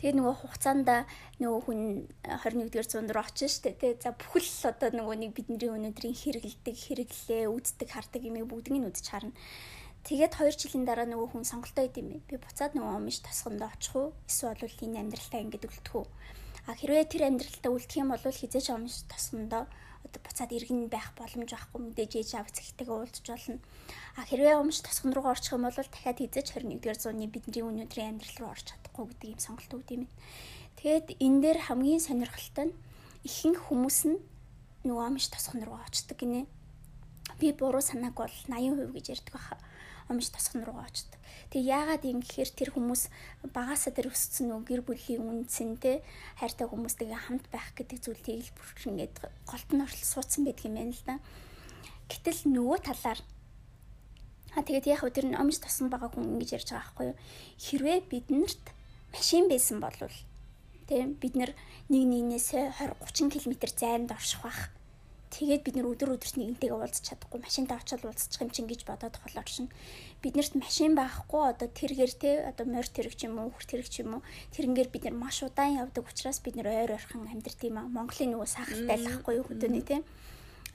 Тэгээд 0.02 0.18
нөгөө 0.18 0.34
хугацаанд 0.34 0.88
нөгөө 1.38 1.60
хүн 1.62 1.80
21-р 2.26 2.86
зуунд 2.90 3.14
руу 3.14 3.22
очиж 3.22 3.62
штэ 3.62 3.78
тий. 3.78 3.94
За 4.02 4.10
бүхэл 4.10 4.74
одоо 4.74 4.90
нөгөө 4.90 5.16
нэг 5.22 5.30
бидний 5.38 5.70
өнөөдрийн 5.70 6.18
хэрэгэлдэг, 6.18 6.74
хэрэглээ, 6.74 7.46
үздэг, 7.46 7.86
хардаг 7.86 8.22
юм 8.26 8.42
бүгднийг 8.50 8.90
үзэж 8.90 9.06
харна. 9.06 9.38
Тэгээд 10.02 10.34
2 10.42 10.58
жилийн 10.58 10.82
дараа 10.82 11.06
нөгөө 11.06 11.38
хүн 11.38 11.46
сонголтоо 11.46 11.86
идэм 11.86 12.10
бэ. 12.10 12.26
Би 12.26 12.36
буцаад 12.42 12.74
нөгөө 12.74 12.98
омш 12.98 13.22
тасгонд 13.22 13.62
очих 13.62 13.94
уу? 13.94 14.10
Эсвэл 14.26 14.58
бол 14.58 14.82
энэ 14.82 14.98
амьдралтаа 15.06 15.40
ингэж 15.46 15.62
үлдэх 15.70 15.94
үү? 15.94 16.06
А 16.66 16.78
хэрвээ 16.78 17.10
тэр 17.10 17.22
амьдралтаа 17.26 17.74
үлдэх 17.74 17.98
юм 17.98 18.14
бол 18.14 18.22
хизээч 18.22 18.70
омш 18.70 19.02
тасгондоо 19.10 19.66
одоо 20.06 20.20
буцаад 20.22 20.54
иргэн 20.54 20.86
байх 20.86 21.10
боломж 21.18 21.50
байхгүй 21.50 21.80
мэдээж 21.82 22.12
ээж 22.22 22.30
аав 22.38 22.48
цэгтэйгээ 22.54 22.96
уулзч 23.02 23.26
болно. 23.26 23.58
А 24.18 24.22
хэрвээ 24.30 24.54
омш 24.62 24.78
тасгон 24.86 25.10
руу 25.14 25.26
орчих 25.26 25.58
юм 25.58 25.66
бол 25.66 25.74
дахиад 25.74 26.18
хизээч 26.22 26.54
21-р 26.54 26.98
зууны 26.98 27.26
бидний 27.26 27.66
өнөөдрийн 27.66 28.14
амьдрал 28.14 28.38
руу 28.38 28.50
орч 28.54 28.66
чадахгүй 28.70 29.04
гэдэг 29.10 29.28
юм 29.34 29.40
сонголт 29.42 29.74
өгд 29.74 29.90
юм. 29.90 30.04
Тэгээд 30.78 31.06
энэ 31.18 31.40
дээр 31.42 31.58
хамгийн 31.66 32.02
сонирхолтой 32.02 32.66
нь 32.70 32.78
ихэнх 33.26 33.60
хүмүүс 33.66 33.98
нь 34.10 34.18
нөгөө 34.86 35.04
омш 35.10 35.26
тасгон 35.34 35.66
руу 35.66 35.78
очдөг 35.82 36.18
гинэ. 36.18 36.46
Би 37.38 37.50
буруу 37.54 37.82
санааг 37.82 38.14
бол 38.14 38.36
80% 38.46 38.94
гэж 38.94 39.06
ярьдаг 39.18 39.34
баха 39.34 39.58
омж 40.10 40.32
тосгон 40.32 40.64
руу 40.64 40.80
очдог. 40.80 41.20
Тэгээ 41.52 41.68
яагаад 41.68 42.02
юм 42.08 42.24
гэхээр 42.24 42.50
тэр 42.56 42.70
хүмүүс 42.72 43.02
багасаа 43.52 43.92
тэр 43.92 44.08
өссөн 44.08 44.50
нөө 44.50 44.60
гэр 44.66 44.82
бүлийн 44.82 45.22
үнцэн 45.22 45.76
те 45.76 46.00
хайртай 46.40 46.66
хүмүүстэйгээ 46.66 47.20
хамт 47.28 47.46
байх 47.52 47.76
гэдэг 47.76 47.98
зүйлийг 48.02 48.40
л 48.48 48.56
бүр 48.56 48.68
ингээд 48.88 49.14
голт 49.44 49.70
нь 49.70 49.84
орол 49.84 50.02
суудсан 50.02 50.42
байдаг 50.48 50.64
юм 50.66 50.76
байна 50.80 50.94
л 50.96 51.04
да. 51.04 51.16
Гэтэл 52.08 52.40
нөгөө 52.50 52.78
талаар 52.82 53.20
А 54.52 54.60
тэгээд 54.60 54.84
яг 54.92 55.00
тэр 55.16 55.32
нь 55.32 55.38
омж 55.38 55.64
тосон 55.64 55.88
байгаа 55.88 56.12
хүн 56.12 56.36
ингэж 56.36 56.60
ярьж 56.60 56.68
байгаа 56.76 56.84
байхгүй 56.84 57.06
юу? 57.08 57.16
Хэрвээ 57.56 57.98
биднэрт 58.04 58.64
машин 59.16 59.48
байсан 59.48 59.80
бол 59.80 59.96
тийм 60.84 61.16
бид 61.16 61.34
нар 61.40 61.52
нэг 61.88 62.04
нэгнээс 62.04 62.52
20 62.52 63.00
30 63.00 63.32
км 63.32 63.52
зайд 63.72 64.12
орших 64.12 64.44
байх 64.44 64.60
Тэгээд 65.32 65.64
бид 65.64 65.74
нэр 65.80 65.88
өдөр 65.88 66.12
өдөрт 66.20 66.36
нэгнтэйгээ 66.36 66.76
уулзах 66.76 67.08
чадахгүй 67.08 67.40
машинтаа 67.40 67.80
очиод 67.80 68.04
уулзчих 68.04 68.36
юм 68.44 68.52
чинь 68.52 68.68
гэж 68.68 68.84
бодоод 68.84 69.16
болохоор 69.16 69.48
шин 69.48 69.72
биднэрт 70.20 70.52
машин 70.60 70.92
байхгүй 70.92 71.56
одоо 71.56 71.68
тэргээр 71.72 72.12
те 72.20 72.30
одоо 72.44 72.68
морь 72.68 72.84
тэрэг 72.84 73.16
ч 73.16 73.24
юм 73.24 73.40
уу 73.40 73.48
хөр 73.48 73.64
тэрэг 73.64 73.88
ч 73.88 74.04
юм 74.04 74.20
уу 74.20 74.22
тэрнгээр 74.52 74.92
бид 74.92 75.08
нар 75.08 75.16
маш 75.16 75.40
удаан 75.40 75.80
явдаг 75.80 76.04
учраас 76.04 76.36
бид 76.44 76.60
нар 76.60 76.68
ойр 76.68 76.92
ойрхон 77.00 77.32
амьдэрдэг 77.32 77.64
юм 77.64 77.80
аа 77.80 77.88
Монголын 77.88 78.36
нөгөө 78.36 78.48
сахалтай 78.52 78.98
л 79.00 79.08
ахгүй 79.08 79.40
юу 79.40 79.48
хөдөөний 79.48 79.84
те 79.88 80.04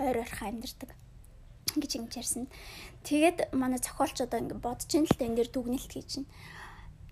ойр 0.01 0.25
ойрхон 0.25 0.57
амьдэрдэг 0.57 0.89
гэж 1.77 1.91
ингэж 2.01 2.13
ярьсан. 2.17 2.49
Тэгээд 3.05 3.53
манай 3.53 3.77
зохиолч 3.77 4.25
одоо 4.25 4.41
ингэ 4.41 4.57
бодож 4.57 4.89
ин 4.97 5.05
л 5.05 5.13
та 5.13 5.29
энэ 5.29 5.37
дээр 5.37 5.49
дүгнэлт 5.53 5.91
хийж. 5.93 6.25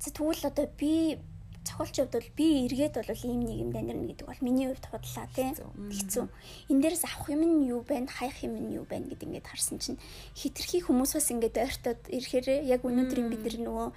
За 0.02 0.10
тэгвэл 0.10 0.50
одоо 0.50 0.66
би 0.74 1.22
зохиолчийн 1.66 2.08
хувьд 2.08 2.16
бол 2.16 2.32
би 2.38 2.48
эргээд 2.70 2.96
бол 3.02 3.26
ийм 3.26 3.42
нэг 3.44 3.58
юм 3.60 3.72
данирна 3.74 4.08
гэдэг 4.08 4.28
бол 4.30 4.46
миний 4.46 4.70
хувьд 4.70 4.86
худлаа 4.86 5.28
тий 5.34 5.50
хэцүү. 5.52 6.26
Энд 6.70 6.82
дээрээс 6.86 7.06
авах 7.10 7.30
юм 7.34 7.42
нь 7.44 7.68
юу 7.68 7.82
байна, 7.82 8.08
хаях 8.08 8.38
юм 8.46 8.56
нь 8.62 8.78
юу 8.78 8.86
байна 8.86 9.10
гэдэг 9.10 9.26
ингээд 9.26 9.50
харсан 9.50 9.82
чинь 9.82 10.00
хитрхи 10.38 10.86
хүмүүс 10.86 11.18
бас 11.18 11.28
ингээд 11.34 11.58
ойртоод 11.58 12.02
ирэхээр 12.14 12.48
яг 12.70 12.82
өнөөдрийн 12.86 13.30
бид 13.34 13.44
нар 13.44 13.58
нөгөө 13.66 13.88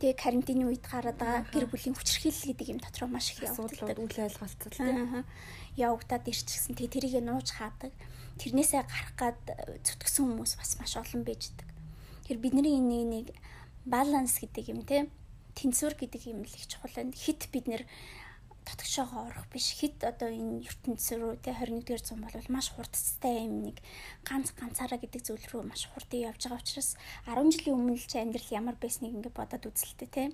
тэгээ 0.00 0.16
карантины 0.16 0.64
үед 0.64 0.84
гараад 0.88 1.20
байгаа 1.20 1.44
гэр 1.52 1.68
бүлийн 1.68 1.92
хүчрхийлэл 1.92 2.48
гэдэг 2.56 2.66
юм 2.72 2.80
дотроо 2.80 3.08
маш 3.12 3.36
их 3.36 3.44
явагддаг. 3.44 4.00
Үйл 4.00 4.24
ойлголцол 4.24 4.72
тий 4.72 4.92
явагдаад 5.76 6.24
ирчихсэн. 6.24 6.72
Тэгээ 6.72 6.94
тэрийг 6.96 7.20
нууж 7.20 7.52
хаадаг. 7.52 7.92
Тэрнээсээ 8.40 8.82
гарах 8.88 9.12
гад 9.20 9.40
зүтгэсэн 9.84 10.24
хүмүүс 10.24 10.56
бас 10.56 10.72
маш 10.80 10.96
олон 10.96 11.22
байждаг. 11.22 11.68
Тэр 12.24 12.40
бидний 12.40 12.80
энэ 12.80 13.04
нэг 13.04 13.26
баланс 13.84 14.40
гэдэг 14.40 14.64
юм 14.72 14.80
тий 14.88 15.04
тэнцвэр 15.60 15.94
гэдэг 16.00 16.22
юм 16.32 16.40
л 16.48 16.56
их 16.56 16.64
чухал 16.64 16.96
байна. 16.96 17.12
Хит 17.12 17.52
бид 17.52 17.68
нэр 17.68 17.84
дотгошоогоо 18.64 19.28
орох 19.28 19.46
биш. 19.52 19.76
Хит 19.76 20.00
одоо 20.04 20.32
энэ 20.32 20.64
ертөнцийн 20.64 21.20
рүү 21.20 21.36
те 21.44 21.52
21-р 21.52 22.00
зуун 22.00 22.24
бол 22.24 22.48
маш 22.48 22.72
хурдтай 22.72 23.44
юм 23.44 23.68
нэг 23.68 23.76
ганц 24.24 24.52
ганцаараа 24.56 25.00
гэдэг 25.00 25.20
зүйл 25.20 25.46
рүү 25.52 25.62
маш 25.68 25.88
хурдан 25.92 26.32
явж 26.32 26.48
байгаа 26.48 26.60
учраас 26.64 26.96
10 27.28 27.52
жилийн 27.52 27.76
өмнө 27.76 27.96
л 28.00 28.08
чи 28.08 28.16
амьдрал 28.16 28.48
ямар 28.56 28.76
байсныг 28.80 29.12
ингээд 29.12 29.36
бодоод 29.36 29.68
үзэлтэй 29.68 30.08
те. 30.08 30.24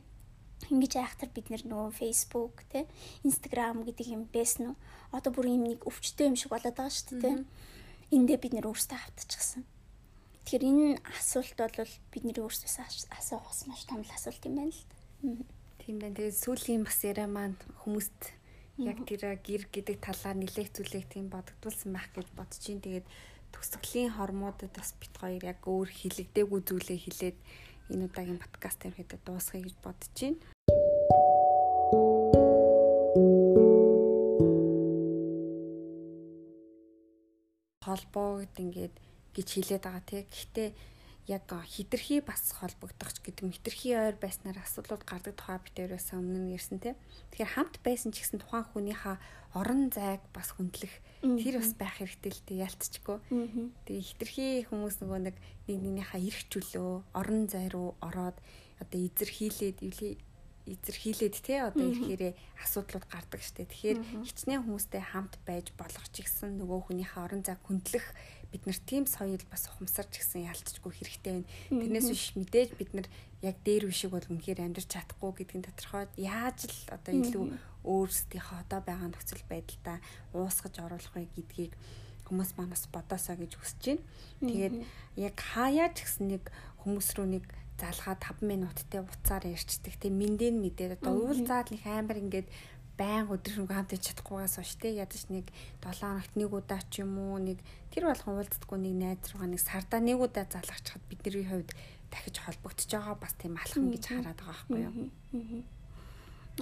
Ингэж 0.73 0.93
айхтар 0.97 1.31
бид 1.35 1.53
нөгөө 1.53 1.93
Facebook 1.93 2.65
те 2.73 2.89
Instagram 3.23 3.85
гэдэг 3.85 4.07
юм 4.15 4.23
байсан 4.33 4.73
уу? 4.73 4.77
Одоо 5.13 5.31
бүр 5.33 5.53
юм 5.53 5.69
нэг 5.69 5.85
өвчтөй 5.85 6.33
юм 6.33 6.37
шиг 6.37 6.51
болоод 6.51 6.77
байгаа 6.77 6.93
шүү 6.93 7.21
дээ 7.21 7.23
те. 7.23 7.45
Эндээ 8.15 8.39
бид 8.41 8.55
нэр 8.57 8.71
өөрсдөө 8.71 8.97
автчихсан. 8.97 9.63
Тэгэхээр 10.47 10.65
энэ 10.65 11.03
асуулт 11.11 11.59
бол 11.59 11.93
бидний 12.15 12.35
өөрсдөөс 12.39 12.77
асуух 13.19 13.51
маш 13.69 13.83
том 13.85 14.01
асуулт 14.07 14.43
юм 14.47 14.55
байна 14.57 14.73
л 14.73 14.85
да. 14.89 14.96
Тийм 15.21 15.97
байна. 16.01 16.17
Тэгээд 16.17 16.37
сүүлийн 16.43 16.83
бас 16.85 16.99
яриа 17.05 17.29
маань 17.31 17.57
хүмүүст 17.85 18.21
яг 18.83 18.99
тэр 19.09 19.41
гэр 19.41 19.63
гэдэг 19.73 19.97
талаар 20.03 20.37
нэлээх 20.37 20.71
зүйлийг 20.75 21.07
тийм 21.09 21.33
бодогдуулсан 21.33 21.91
байх 21.97 22.13
гэж 22.13 22.29
бодож 22.37 22.61
чинь 22.61 22.85
тэгээд 22.85 23.07
төгсгөлийн 23.55 24.13
хормуудад 24.19 24.73
бас 24.77 24.93
бит 25.01 25.15
хоёр 25.17 25.43
яг 25.47 25.65
өөр 25.65 25.89
хилэгдээгүй 25.89 26.61
зүйлээ 26.69 26.99
хилээд 27.01 27.39
энэ 27.93 28.05
удаагийн 28.11 28.43
подкаст 28.43 28.85
ирэхэд 28.85 29.23
дуусгая 29.25 29.63
гэж 29.65 29.77
бодож 29.81 30.11
чинь. 30.13 30.37
холбоо 37.87 38.43
гэд 38.43 38.57
ингээд 38.61 38.95
гэж 39.33 39.49
хэлээд 39.55 39.85
байгаа 39.87 40.05
тий. 40.05 40.23
Гэхдээ 40.27 40.69
яг 41.27 41.51
хитрхи 41.67 42.23
бас 42.23 42.55
холбогдох 42.55 43.11
ч 43.11 43.19
гэдэг 43.23 43.59
хитрхи 43.59 43.99
ойр 43.99 44.15
байснаар 44.15 44.63
асуудлууд 44.63 45.03
гардаг 45.03 45.35
тухай 45.35 45.59
битээрээс 45.59 46.15
өмнө 46.15 46.39
нь 46.47 46.55
ярьсан 46.55 46.79
тийм. 46.79 46.95
Тэгэхээр 47.35 47.55
хамт 47.55 47.77
байсан 47.83 48.15
ч 48.15 48.23
гэсэн 48.23 48.41
тухайн 48.43 48.67
хүнийхээ 48.71 49.17
орон 49.59 49.91
зайг 49.91 50.23
бас 50.31 50.55
хүндлэх 50.55 50.95
тэр 51.23 51.59
бас 51.59 51.73
байх 51.75 51.99
хэрэгтэй 51.99 52.31
л 52.31 52.43
дээ 52.47 52.65
ялцчихгүй. 52.71 53.19
Тэгээ 53.91 54.07
хитрхи 54.07 54.47
хүмүүс 54.71 55.03
нөгөө 55.03 55.21
нэг 55.27 55.37
нэг 55.67 55.77
нэгнийхээ 55.83 56.23
эрх 56.31 56.41
чөлөө 56.53 56.91
орон 57.17 57.51
зай 57.51 57.67
руу 57.75 57.99
ороод 57.99 58.39
одоо 58.79 59.01
эзэрхийлээд 59.01 59.79
эзэрхийлээд 60.67 61.35
те 61.41 61.63
одоо 61.63 61.87
ирэхээрээ 61.87 62.33
асуудлууд 62.63 63.07
гардаг 63.07 63.41
штэ. 63.41 63.71
Тэгэхээр 63.71 63.99
хичнээн 64.27 64.67
хүмүүстэй 64.67 65.03
хамт 65.03 65.39
байж 65.47 65.71
болох 65.79 66.07
ч 66.11 66.27
гэсэн 66.27 66.59
нөгөө 66.59 66.91
хүнийхээ 66.91 67.23
орон 67.23 67.43
зайг 67.47 67.63
хүндлэх 67.63 68.07
бид 68.51 68.67
нар 68.67 68.79
тийм 68.83 69.07
соёл 69.07 69.43
бас 69.51 69.71
ухамсарч 69.71 70.19
гисэн 70.19 70.47
ялцчгүй 70.51 70.93
хэрэгтэй 70.95 71.33
байна. 71.33 71.51
Тэрнээс 71.71 72.09
биш 72.11 72.27
мэдээж 72.35 72.71
бид 72.79 72.91
нар 72.95 73.07
яг 73.43 73.57
дээр 73.63 73.87
бишиг 73.91 74.11
бол 74.11 74.27
үнэхээр 74.27 74.65
амьдрч 74.65 74.89
чадахгүй 74.91 75.31
гэдгийг 75.47 75.67
тодорхой 75.71 76.07
яаж 76.19 76.67
л 76.67 76.79
одоо 76.91 77.13
илүү 77.15 77.45
өөрсдийнхөө 77.87 78.59
одоо 78.67 78.81
байгаа 78.83 79.09
нөхцөл 79.11 79.45
байдалтай 79.51 79.99
уусгаж 80.35 80.75
оруулах 80.83 81.15
вэ 81.15 81.29
гэдгийг 81.37 81.73
хүмүүс 82.27 82.59
манаас 82.59 82.91
бодосоо 82.91 83.39
гэж 83.39 83.53
хүсэж 83.55 83.83
байна. 83.87 84.05
Тэгээд 84.43 84.75
яг 85.21 85.37
хаяа 85.39 85.89
ч 85.95 86.03
гэсэн 86.03 86.27
нэг 86.35 86.51
хүмүүс 86.83 87.09
рүү 87.15 87.29
нэг 87.39 87.45
залгаа 87.77 88.17
5 88.17 88.43
минуттай 88.43 89.01
уцаар 89.05 89.45
ярьцдаг. 89.45 89.95
Тэг 90.01 90.13
мэндэн 90.13 90.57
мэдээд 90.61 91.01
одоо 91.01 91.15
уул 91.17 91.41
заад 91.45 91.71
нэг 91.73 91.83
амар 91.85 92.19
ингээд 92.19 92.49
байн 92.97 93.29
өдөр 93.29 93.69
хамт 93.69 93.93
иж 93.93 94.03
чадахгүйгаас 94.09 94.57
хойш 94.57 94.73
те 94.81 94.97
ядаж 94.97 95.29
нэг 95.29 95.53
7 95.85 96.01
хоногт 96.01 96.33
нэг 96.33 96.51
удаа 96.53 96.81
ч 96.89 97.05
юм 97.05 97.21
уу 97.21 97.37
нэг 97.37 97.61
тэр 97.93 98.09
болгон 98.09 98.41
уулздаггүй 98.41 98.79
нэг 98.81 98.95
найз 98.97 99.29
руугаа 99.29 99.51
нэг 99.53 99.61
сардаа 99.61 100.01
нэг 100.01 100.17
удаа 100.17 100.49
залгахчаад 100.49 101.05
бидний 101.13 101.45
хувьд 101.45 101.71
дахиж 102.09 102.37
холбогдож 102.41 102.89
байгаа 102.89 103.17
бас 103.21 103.35
тийм 103.37 103.55
алхан 103.61 103.93
гэж 103.93 104.05
хараад 104.09 104.41
байгаа 104.41 104.49
байхгүй 104.49 104.81
юу. 104.81 104.95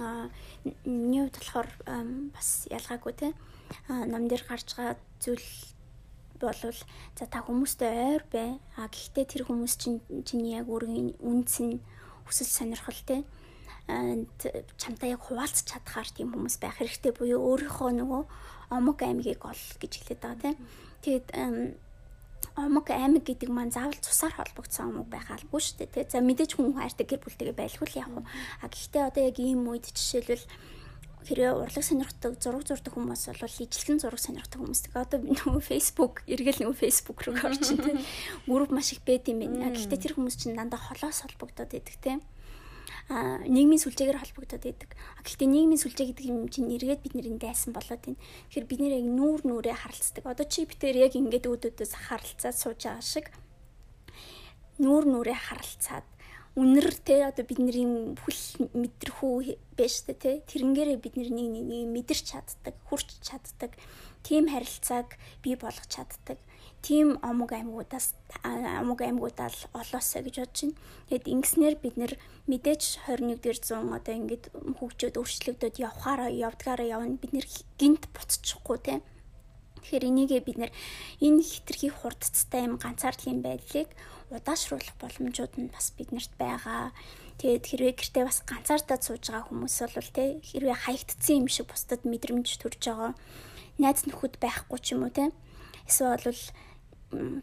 Аа 0.03 0.27
нэг 0.83 1.31
болохоор 1.31 1.69
бас 2.35 2.67
ялгаагүй 2.67 3.13
те. 3.15 3.27
Ном 3.87 4.27
дээр 4.27 4.43
гарч 4.43 4.75
байгаа 4.75 4.99
зүйл 5.23 5.47
болвол 6.39 6.79
за 7.15 7.25
та 7.25 7.39
хүмүүстэй 7.45 8.19
ойр 8.19 8.23
бай. 8.31 8.59
А 8.77 8.87
гэхдээ 8.87 9.25
тэр 9.25 9.43
хүмүүс 9.47 9.73
чинь 9.79 9.99
чиний 10.23 10.55
яг 10.55 10.69
өөрийн 10.69 11.17
үнц 11.21 11.61
нь 11.63 11.79
хүсэл 12.27 12.49
сонирхол 12.49 13.01
те 13.05 13.23
чамтай 13.85 15.13
яг 15.13 15.21
хуваалцах 15.21 15.65
чадхаар 15.69 16.09
тийм 16.09 16.33
хүмүүс 16.33 16.57
байх 16.57 16.81
хэрэгтэй 16.81 17.13
буюу 17.13 17.37
өөрийнхөө 17.53 17.91
нөгөө 18.01 18.21
омог 18.73 18.97
аймгийг 19.05 19.45
ол 19.45 19.61
гэж 19.77 19.93
хэлээд 20.01 20.21
байгаа 20.25 20.41
тийм. 20.41 20.57
Тэгээд 21.05 21.27
омог 22.57 22.89
аймаг 22.89 23.23
гэдэг 23.29 23.49
маань 23.53 23.69
заавал 23.69 24.01
цусаар 24.01 24.33
холбогдсон 24.33 24.89
омог 24.89 25.07
байх 25.13 25.29
албагүй 25.29 25.61
шүү 25.61 25.85
дээ. 25.85 26.09
За 26.09 26.17
мэдээж 26.17 26.57
хүн 26.57 26.73
хайртай 26.73 27.05
гэр 27.05 27.21
бүлтэйгээ 27.21 27.59
байлгүй 27.61 27.87
л 27.93 27.99
яг. 28.01 28.09
А 28.63 28.65
гэхдээ 28.73 29.03
одоо 29.05 29.21
яг 29.21 29.37
ийм 29.37 29.69
үед 29.69 29.85
жишээлбэл 29.93 30.45
хэрэг 31.25 31.57
урлаг 31.65 31.83
сонирхдаг 31.83 32.37
зураг 32.37 32.63
зурдаг 32.63 32.93
хүмүүс 32.93 33.33
бол 33.33 33.61
ижлэгэн 33.65 33.99
зураг 33.99 34.21
сонирхдаг 34.21 34.61
хүмүүс. 34.61 34.81
Тэгээ 34.85 35.01
одоо 35.01 35.19
би 35.19 35.33
нөгөө 35.33 35.63
Facebook 35.65 36.21
эргэл 36.29 36.61
нөгөө 36.61 36.77
Facebook 36.77 37.19
руу 37.25 37.35
орчин 37.41 37.81
тийм. 37.81 37.99
Групп 38.45 38.71
маш 38.71 38.93
их 38.93 39.01
байд 39.01 39.25
юм 39.25 39.41
байна. 39.41 39.73
Гэхдээ 39.73 39.99
тэр 39.99 40.13
хүмүүс 40.15 40.37
чинь 40.37 40.55
дандаа 40.55 40.77
холоос 40.77 41.25
холбогдоод 41.25 41.73
идэг 41.73 41.97
тийм 41.99 42.21
нийгмийн 43.09 43.81
сүлжээгээр 43.81 44.17
холбогдоод 44.17 44.63
байдаг. 44.65 44.89
Гэхдээ 45.21 45.49
нийгмийн 45.49 45.77
сүлжээ 45.77 46.09
гэдэг 46.09 46.25
юм 46.25 46.49
чинь 46.49 46.73
эргээд 46.73 47.05
бид 47.05 47.13
нэрэнд 47.13 47.41
дайсан 47.41 47.69
болоод 47.69 48.01
байна. 48.01 48.17
Тэгэхээр 48.49 48.65
бид 48.65 48.81
нэр 48.81 48.97
яг 48.97 49.05
нүүр 49.05 49.41
нүрээ 49.45 49.77
харалцдаг. 49.77 50.25
Одоо 50.25 50.45
чи 50.49 50.65
битээр 50.65 51.05
яг 51.05 51.13
ингээд 51.13 51.45
өөдөөдөөс 51.45 51.93
харалцаад 52.09 52.57
сууж 52.57 52.81
байгаа 52.81 53.05
шиг 53.05 53.29
нүүр 54.81 55.05
нүрээ 55.05 55.37
харалцаад 55.37 56.05
үнэр 56.55 56.87
те 57.03 57.27
одоо 57.27 57.43
бидний 57.43 58.15
бүл 58.15 58.41
мэдрэхүү 58.71 59.33
байж 59.75 59.95
та 60.07 60.13
те 60.15 60.39
тэрнгээрээ 60.47 60.97
бид 61.03 61.19
нэг 61.19 61.29
нэг 61.35 61.91
мэдэрч 61.91 62.31
чаддаг 62.31 62.75
хүрч 62.87 63.19
чаддаг 63.19 63.75
тийм 64.23 64.47
харилцааг 64.47 65.19
бий 65.43 65.59
болгож 65.59 65.91
чаддаг 65.91 66.39
тийм 66.85 67.19
омог 67.25 67.51
аймагуудаас 67.51 68.13
омог 68.79 69.01
аймагуудаа 69.01 69.49
л 69.49 69.61
олоосоо 69.73 70.21
гэж 70.21 70.35
бодож 70.37 70.61
байна. 70.61 70.77
Тэгэд 71.09 71.25
ингэснээр 71.33 71.75
бид 71.81 71.95
нэр 71.97 72.13
мэдээж 72.45 73.03
21-р 73.09 73.57
зуун 73.57 73.89
одоо 73.97 74.13
ингээд 74.13 74.53
хөгжөөд 74.53 75.17
өөрчлөгдөд 75.17 75.75
явхаараа 75.81 76.29
явдгаараа 76.29 76.87
явна 76.87 77.17
бид 77.17 77.33
нэр 77.33 77.47
гинт 77.81 78.05
буцчихгүй 78.13 78.77
те. 78.85 78.93
Тэгэхээр 79.81 80.09
энийгээ 80.13 80.41
бид 80.45 80.57
нэр 80.61 80.71
энэ 81.25 81.41
хитрхи 81.41 81.89
хурдцтай 81.89 82.69
юм 82.69 82.77
ганцаардлын 82.77 83.41
байдлыг 83.41 83.89
удаашруулах 84.39 84.95
боломжууд 84.99 85.53
нь 85.59 85.71
бас 85.71 85.95
биднэрт 85.95 86.33
байгаа. 86.39 86.91
Тэгээд 87.39 87.65
хэрвээ 87.67 87.93
гэртээ 87.99 88.23
бас 88.27 88.39
ганцаардаа 88.47 88.99
сууж 88.99 89.23
байгаа 89.27 89.47
хүмүүс 89.51 89.75
бол 89.91 90.11
те 90.15 90.39
хэрвээ 90.39 90.77
хаягдцсан 90.87 91.35
юм 91.43 91.47
шиг 91.51 91.67
бусдад 91.67 92.07
мэдрэмж 92.07 92.47
төрж 92.59 92.81
байгаа 92.87 93.11
найз 93.79 94.07
нөхөд 94.07 94.39
байхгүй 94.39 94.79
ч 94.79 94.95
юм 94.95 95.03
уу 95.03 95.11
те 95.11 95.31
эсвэл 95.87 96.31
бол 96.31 96.43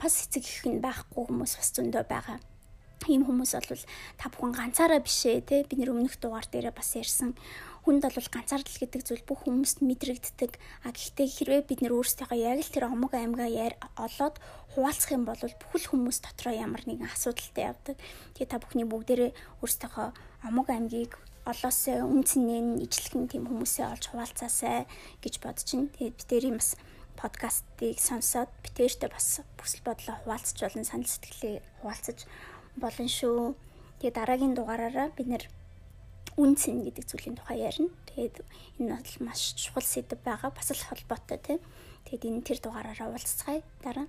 бас 0.00 0.14
эцэг 0.24 0.44
их 0.44 0.64
нь 0.64 0.80
байхгүй 0.80 1.28
хүмүүс 1.28 1.52
бас 1.60 1.68
зөндөө 1.76 2.04
байгаа. 2.08 2.38
Ийм 3.10 3.26
хүмүүс 3.26 3.52
бол 3.58 3.84
та 4.16 4.30
бүхэн 4.30 4.52
ганцаараа 4.56 5.00
биш 5.02 5.26
ээ 5.26 5.42
те 5.44 5.56
бид 5.66 5.78
нэр 5.78 5.92
өмнөх 5.92 6.16
дугаар 6.22 6.46
дээрээ 6.46 6.72
бас 6.72 6.94
ярьсан 6.96 7.34
хүнд 7.82 8.06
бол 8.06 8.28
ганцаардал 8.30 8.78
гэдэг 8.78 9.02
зүйл 9.02 9.26
бүх 9.26 9.42
хүмүүст 9.42 9.82
мэдрэгддэг. 9.82 10.54
А 10.86 10.94
гэхдээ 10.94 11.28
хэрвээ 11.28 11.62
бид 11.66 11.80
нэр 11.82 11.98
өөрсдийнхөө 11.98 12.38
яг 12.38 12.58
л 12.62 12.70
тэр 12.70 12.86
омог 12.86 13.12
аймгаа 13.14 13.50
яар 13.50 13.74
олоод 13.98 14.38
хуваалцах 14.78 15.10
юм 15.10 15.26
бол 15.26 15.38
бүхэл 15.38 15.90
хүмүүс 15.90 16.22
дотроо 16.22 16.54
ямар 16.54 16.86
нэгэн 16.86 17.10
асуудалтай 17.10 17.74
явдаг. 17.74 17.96
Тэгээ 18.38 18.50
та 18.54 18.62
бүхний 18.62 18.86
бүгдээрээ 18.86 19.30
өөрсдийнхөө 19.66 20.08
омог 20.46 20.66
аймгийг 20.70 21.18
олоосоо 21.42 22.06
үнцнээ 22.06 22.86
ижлэгэн 22.86 23.26
тийм 23.26 23.44
хүмүүсээ 23.50 23.86
олж 23.90 24.04
хуваалцаасай 24.14 24.86
гэж 25.18 25.34
бодож 25.42 25.66
байна. 25.74 25.90
Тэгээд 25.98 26.16
бид 26.22 26.28
тэрийн 26.30 26.56
бас 26.62 26.78
подкастыг 27.18 27.98
сонсоод 27.98 28.50
битээртэй 28.62 29.10
бас 29.10 29.42
бүсэл 29.58 29.82
бодлоо 29.82 30.22
хуваалцаж 30.22 30.58
болон 30.62 30.86
санал 30.86 31.10
сэтгэлээ 31.10 31.56
хуваалцаж 31.82 32.18
болон 32.78 33.08
шүү. 33.10 33.58
Тэгээ 33.98 34.14
дараагийн 34.14 34.54
дугаараараа 34.54 35.10
бид 35.18 35.28
нэр 35.28 35.44
үнцэн 36.36 36.84
гэдэг 36.86 37.04
зүйлийн 37.08 37.36
тухай 37.36 37.64
ярина. 37.64 37.92
Тэгээд 38.12 38.36
энэ 38.80 38.96
бол 38.96 39.16
маш 39.28 39.56
чухал 39.56 39.84
сэдв 39.84 40.20
байгаа. 40.24 40.50
Бас 40.52 40.72
л 40.72 40.80
холбоотой 40.80 41.38
тийм. 41.38 41.60
Тэгээд 42.08 42.28
энэ 42.28 42.46
тэр 42.46 42.58
дугаараараа 42.64 43.12
уулзцгаая 43.12 43.62
дараа. 43.84 44.08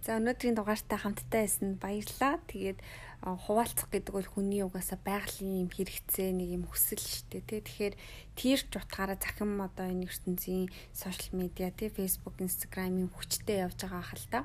За 0.00 0.16
өнөөдрийн 0.16 0.56
дугаартай 0.56 0.96
хамттай 0.96 1.44
байсан 1.44 1.76
баярлалаа. 1.76 2.40
Тэгээд 2.48 2.80
хуваалцах 3.20 3.92
гэдэг 3.92 4.12
бол 4.16 4.24
хүний 4.24 4.64
угаасаа 4.64 4.96
байгалийн 5.04 5.68
юм 5.68 5.70
хэрэгцээ 5.72 6.32
нэг 6.32 6.48
юм 6.56 6.64
хүсэл 6.64 7.04
шүү 7.04 7.24
дээ 7.28 7.44
тий. 7.44 7.60
Тэгэхээр 7.60 7.94
тэрч 8.32 8.72
утгаараа 8.80 9.20
захин 9.20 9.60
одоо 9.60 9.92
энэ 9.92 10.08
ертөнцийн 10.08 10.72
сошиал 10.96 11.36
медиа 11.36 11.68
тий 11.68 11.92
Facebook, 11.92 12.40
Instagram 12.40 13.04
юм 13.04 13.10
хүчтэй 13.12 13.60
явж 13.60 13.76
байгаа 13.84 14.04
хэл 14.08 14.26
та. 14.32 14.40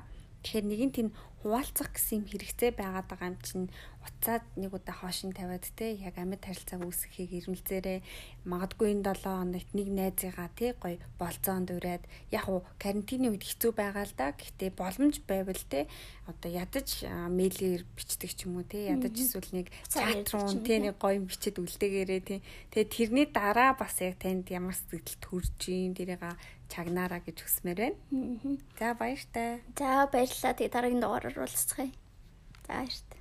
Тэгэхээр 0.46 0.62
нэг 0.70 0.80
нь 0.86 0.94
тийм 0.94 1.08
хуваалцах 1.42 1.90
гэсэн 1.90 2.22
юм 2.22 2.26
хэрэгцээ 2.30 2.70
байгаад 2.78 3.06
байгаа 3.10 3.30
юм 3.34 3.38
чинь 3.42 3.66
уцаад 4.06 4.46
нэг 4.54 4.70
удаа 4.74 4.94
хоошин 4.94 5.34
тавиад 5.34 5.66
те 5.74 5.98
яг 5.98 6.14
амьд 6.18 6.42
харилцааг 6.42 6.86
үүсгэхийг 6.86 7.50
ирмэлзээрээ 7.50 7.98
магадгүй 8.46 8.94
энэ 8.94 9.10
7 9.10 9.26
хоногт 9.26 9.70
нэг 9.74 9.88
найзыгаа 9.90 10.50
те 10.54 10.78
гоё 10.78 10.98
болцоонд 11.18 11.70
ураад 11.74 12.02
яг 12.30 12.46
уу 12.46 12.62
карантины 12.78 13.30
үед 13.30 13.42
хэцүү 13.42 13.72
байгаа 13.74 14.06
л 14.06 14.14
да. 14.14 14.34
Гэхдээ 14.38 14.70
боломж 14.74 15.22
байвал 15.26 15.62
те 15.70 15.90
одоо 16.30 16.50
ядаж 16.50 17.06
мэйлээр 17.06 17.82
бичдэг 17.94 18.30
ч 18.34 18.46
юм 18.46 18.62
уу 18.62 18.66
те 18.66 18.90
ядаж 18.90 19.14
эсвэл 19.14 19.50
нэг 19.50 19.70
чат 19.90 20.30
руу 20.30 20.50
те 20.62 20.78
нэг 20.78 20.98
гоё 20.98 21.22
бичээд 21.22 21.58
үлдээгээрээ 21.62 22.22
те. 22.22 22.36
Тэгээ 22.70 22.94
тэрний 22.94 23.26
дараа 23.30 23.74
бас 23.74 23.98
яг 24.02 24.18
танд 24.22 24.46
ямар 24.50 24.74
сэтгэл 24.74 25.18
төрж 25.22 25.58
ийн 25.70 25.94
тэрийг 25.94 26.22
чагнаараа 26.68 27.20
гэж 27.22 27.42
хүсмээр 27.42 27.78
байна. 27.78 27.98
За 28.78 28.94
баяртай. 28.94 29.62
За 29.78 30.06
баярлалаа. 30.10 30.54
Тэгээ 30.54 30.74
дараагийн 30.74 31.02
дугаараар 31.02 31.36
уулзцгаая. 31.38 31.90
За 32.66 32.72
баяртай. 32.74 33.15